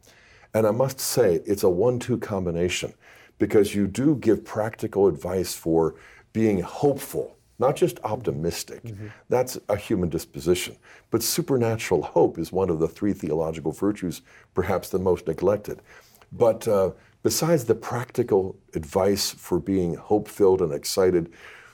[0.53, 2.93] And I must say, it's a one two combination
[3.38, 5.95] because you do give practical advice for
[6.33, 8.83] being hopeful, not just optimistic.
[8.83, 9.07] Mm-hmm.
[9.29, 10.75] That's a human disposition.
[11.11, 14.21] But supernatural hope is one of the three theological virtues,
[14.53, 15.81] perhaps the most neglected.
[16.31, 16.91] But uh,
[17.23, 21.31] besides the practical advice for being hope filled and excited,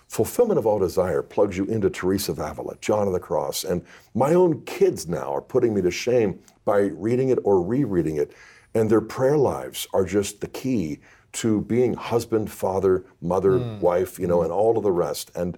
[0.07, 3.81] Fulfillment of All Desire plugs you into Teresa of Avila, John of the Cross, and
[4.13, 8.33] my own kids now are putting me to shame by reading it or rereading it.
[8.73, 10.99] And their prayer lives are just the key
[11.33, 13.79] to being husband, father, mother, mm.
[13.79, 14.43] wife, you know, mm.
[14.43, 15.31] and all of the rest.
[15.35, 15.57] And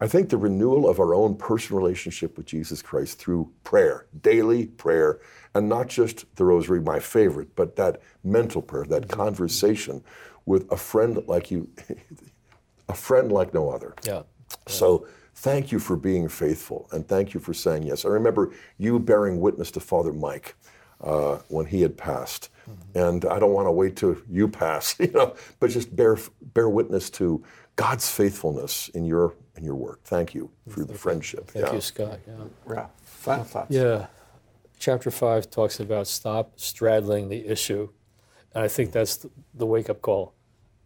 [0.00, 4.66] I think the renewal of our own personal relationship with Jesus Christ through prayer, daily
[4.66, 5.20] prayer,
[5.54, 9.20] and not just the rosary, my favorite, but that mental prayer, that mm-hmm.
[9.20, 10.02] conversation
[10.46, 11.68] with a friend like you,
[12.88, 13.94] a friend like no other.
[14.04, 14.12] Yeah.
[14.14, 14.22] yeah.
[14.66, 15.06] So
[15.36, 18.04] thank you for being faithful and thank you for saying yes.
[18.04, 20.56] I remember you bearing witness to Father Mike
[21.04, 22.48] uh, when he had passed.
[22.68, 22.98] Mm-hmm.
[22.98, 26.16] And I don't want to wait till you pass, you know, but just bear
[26.54, 27.44] bear witness to
[27.76, 30.02] God's faithfulness in your in your work.
[30.04, 31.50] Thank you for the friendship.
[31.50, 31.74] Thank yeah.
[31.74, 32.18] you, Scott.
[32.26, 32.44] Yeah.
[32.68, 32.86] yeah.
[33.04, 33.70] Final thoughts.
[33.70, 34.06] Yeah.
[34.78, 37.90] Chapter five talks about stop straddling the issue,
[38.54, 40.34] and I think that's the, the wake up call.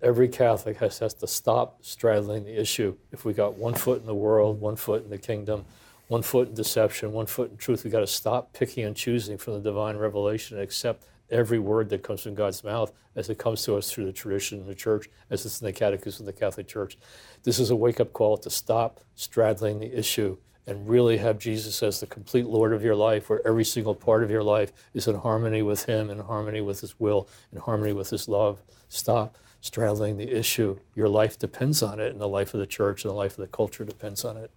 [0.00, 2.96] Every Catholic has, has to stop straddling the issue.
[3.10, 5.64] If we got one foot in the world, one foot in the kingdom,
[6.08, 9.38] one foot in deception, one foot in truth, We've got to stop picking and choosing
[9.38, 13.38] from the divine revelation and accept every word that comes from God's mouth as it
[13.38, 16.34] comes to us through the tradition of the church, as it's in the Catechism of
[16.34, 16.96] the Catholic Church.
[17.42, 21.82] This is a wake up call to stop straddling the issue and really have Jesus
[21.82, 25.08] as the complete Lord of your life, where every single part of your life is
[25.08, 28.62] in harmony with Him, in harmony with His will, in harmony with His love.
[28.88, 30.78] Stop straddling the issue.
[30.94, 33.38] Your life depends on it, and the life of the church and the life of
[33.38, 34.50] the culture depends on it.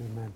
[0.00, 0.32] Amen.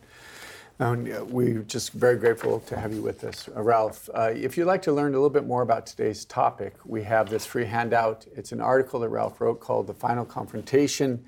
[0.81, 3.51] And uh, we're just very grateful to have you with us.
[3.55, 6.75] Uh, Ralph, uh, if you'd like to learn a little bit more about today's topic,
[6.87, 8.25] we have this free handout.
[8.35, 11.23] It's an article that Ralph wrote called The Final Confrontation.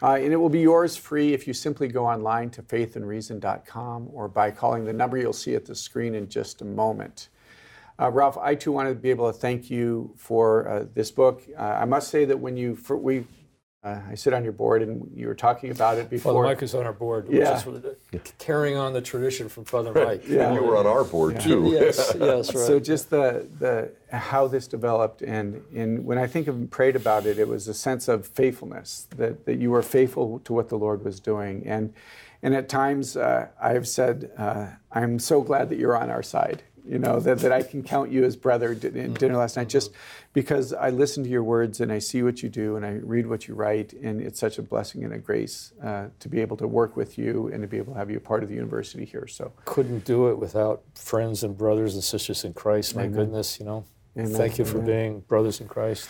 [0.00, 4.28] Uh, and it will be yours free if you simply go online to faithandreason.com or
[4.28, 7.30] by calling the number you'll see at the screen in just a moment.
[8.00, 11.42] Uh, Ralph, I too want to be able to thank you for uh, this book.
[11.58, 13.26] I must say that when you, we
[13.84, 16.32] Uh, I sit on your board, and you were talking about it before.
[16.32, 17.62] Father Mike is on our board, which Yeah.
[18.12, 20.26] is carrying on the tradition from Father Mike.
[20.26, 20.46] Yeah.
[20.46, 21.64] And you were on our board too.
[21.70, 22.66] Yes, yes, right.
[22.66, 26.96] So just the the how this developed, and and when I think of and prayed
[26.96, 30.70] about it, it was a sense of faithfulness that that you were faithful to what
[30.70, 31.92] the Lord was doing, and
[32.42, 36.62] and at times uh, I've said uh, I'm so glad that you're on our side.
[36.86, 39.92] You know that, that I can count you as brother in dinner last night, just
[40.34, 43.26] because I listen to your words and I see what you do and I read
[43.26, 46.58] what you write, and it's such a blessing and a grace uh, to be able
[46.58, 48.54] to work with you and to be able to have you a part of the
[48.54, 49.26] university here.
[49.26, 52.94] So Couldn't do it without friends and brothers and sisters in Christ.
[52.94, 53.84] My goodness, you know.
[54.16, 54.32] Amen.
[54.32, 54.86] Thank you for Amen.
[54.86, 56.08] being brothers in Christ.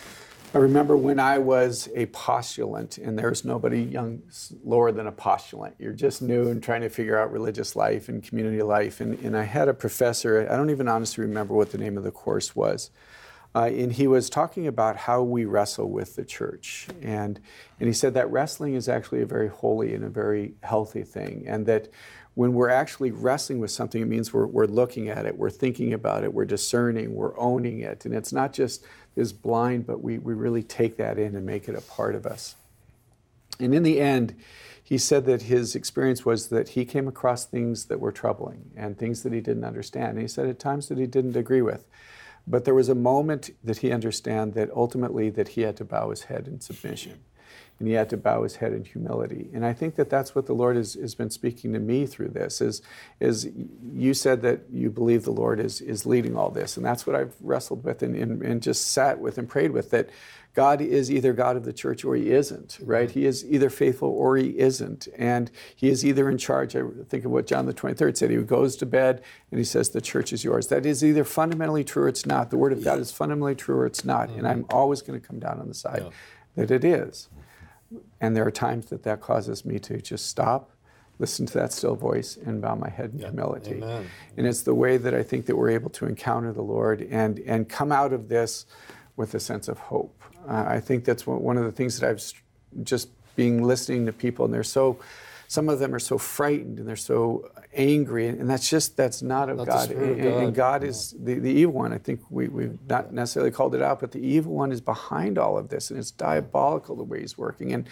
[0.55, 4.21] I remember when I was a postulant, and there's nobody young
[4.63, 5.73] lower than a postulant.
[5.79, 9.01] You're just new and trying to figure out religious life and community life.
[9.01, 12.05] And, and I had a professor, I don't even honestly remember what the name of
[12.05, 12.89] the course was.
[13.53, 16.87] Uh, and he was talking about how we wrestle with the church.
[17.01, 17.41] And,
[17.77, 21.43] and he said that wrestling is actually a very holy and a very healthy thing.
[21.47, 21.89] And that
[22.35, 25.93] when we're actually wrestling with something, it means we're, we're looking at it, we're thinking
[25.93, 28.05] about it, we're discerning, we're owning it.
[28.05, 28.85] And it's not just
[29.15, 32.25] this blind, but we, we really take that in and make it a part of
[32.25, 32.55] us.
[33.59, 34.35] And in the end,
[34.83, 38.97] he said that his experience was that he came across things that were troubling and
[38.97, 40.11] things that he didn't understand.
[40.11, 41.85] And he said at times that he didn't agree with.
[42.45, 46.11] But there was a moment that he understand that ultimately that he had to bow
[46.11, 47.19] his head in submission
[47.79, 49.49] and he had to bow his head in humility.
[49.53, 52.29] And I think that that's what the Lord has, has been speaking to me through
[52.29, 52.61] this.
[52.61, 52.81] Is
[53.19, 53.49] is
[53.93, 57.15] you said that you believe the Lord is is leading all this, and that's what
[57.15, 60.09] I've wrestled with and, and, and just sat with and prayed with that.
[60.53, 63.11] God is either God of the church or He isn't, right?
[63.11, 65.09] He is either faithful or He isn't.
[65.17, 66.77] And He is either in charge.
[66.77, 68.29] I think of what John the 23rd said.
[68.29, 69.21] He goes to bed
[69.51, 70.67] and He says, The church is yours.
[70.67, 72.51] That is either fundamentally true or it's not.
[72.51, 74.29] The Word of God is fundamentally true or it's not.
[74.29, 74.45] And mm-hmm.
[74.45, 76.05] I'm always going to come down on the side
[76.55, 77.27] that it is.
[78.19, 80.71] And there are times that that causes me to just stop,
[81.19, 83.75] listen to that still voice, and bow my head in humility.
[83.75, 84.05] Amen.
[84.37, 87.39] And it's the way that I think that we're able to encounter the Lord and,
[87.39, 88.65] and come out of this
[89.15, 90.21] with a sense of hope.
[90.47, 92.41] Uh, I think that's one one of the things that I've st-
[92.83, 94.99] just being listening to people, and they're so,
[95.47, 99.49] some of them are so frightened and they're so angry, and that's just that's not
[99.49, 99.83] of Not God.
[99.89, 100.81] Spirit of and, and- and God.
[100.81, 101.93] God is the, the evil one.
[101.93, 105.37] I think we, we've not necessarily called it out, but the evil one is behind
[105.37, 107.87] all of this, and it's diabolical the way he's working, and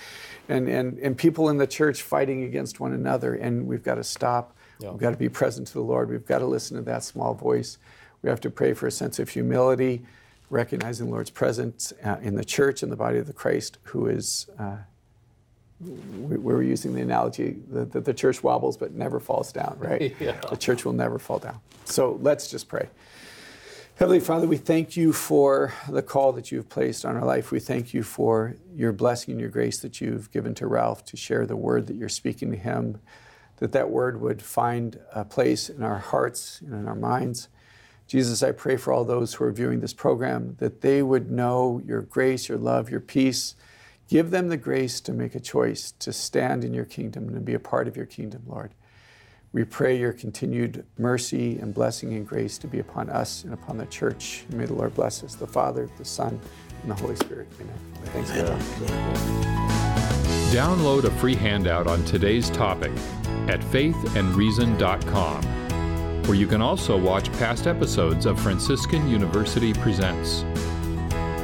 [0.49, 4.03] and and, and people in the church fighting against one another, and we've got to
[4.03, 4.55] stop.
[4.79, 4.91] Yeah.
[4.91, 6.09] We've got to be present to the Lord.
[6.09, 7.77] We've got to listen to that small voice.
[8.21, 10.03] We have to pray for a sense of humility,
[10.49, 14.07] recognizing the Lord's presence uh, in the church, in the body of the Christ, who
[14.07, 14.47] is.
[14.57, 14.77] Uh,
[15.83, 19.77] we, we were using the analogy that, that the church wobbles but never falls down,
[19.79, 20.15] right?
[20.19, 20.39] Yeah.
[20.49, 21.59] The church will never fall down.
[21.85, 22.87] So let's just pray.
[23.95, 27.51] Heavenly Father, we thank you for the call that you've placed on our life.
[27.51, 31.17] We thank you for your blessing and your grace that you've given to Ralph to
[31.17, 32.99] share the word that you're speaking to him,
[33.57, 37.49] that that word would find a place in our hearts and in our minds.
[38.07, 41.81] Jesus, I pray for all those who are viewing this program that they would know
[41.85, 43.55] your grace, your love, your peace.
[44.13, 47.41] Give them the grace to make a choice to stand in your kingdom and to
[47.41, 48.75] be a part of your kingdom, Lord.
[49.53, 53.79] We pray your continued mercy and blessing and grace to be upon us and upon
[53.79, 54.45] the church.
[54.49, 56.39] And may the Lord bless us, the Father, the Son,
[56.83, 57.47] and the Holy Spirit.
[57.59, 57.75] Amen.
[58.03, 58.61] Thanks, God.
[60.53, 62.91] Download a free handout on today's topic
[63.47, 65.43] at faithandreason.com,
[66.27, 70.45] where you can also watch past episodes of Franciscan University Presents.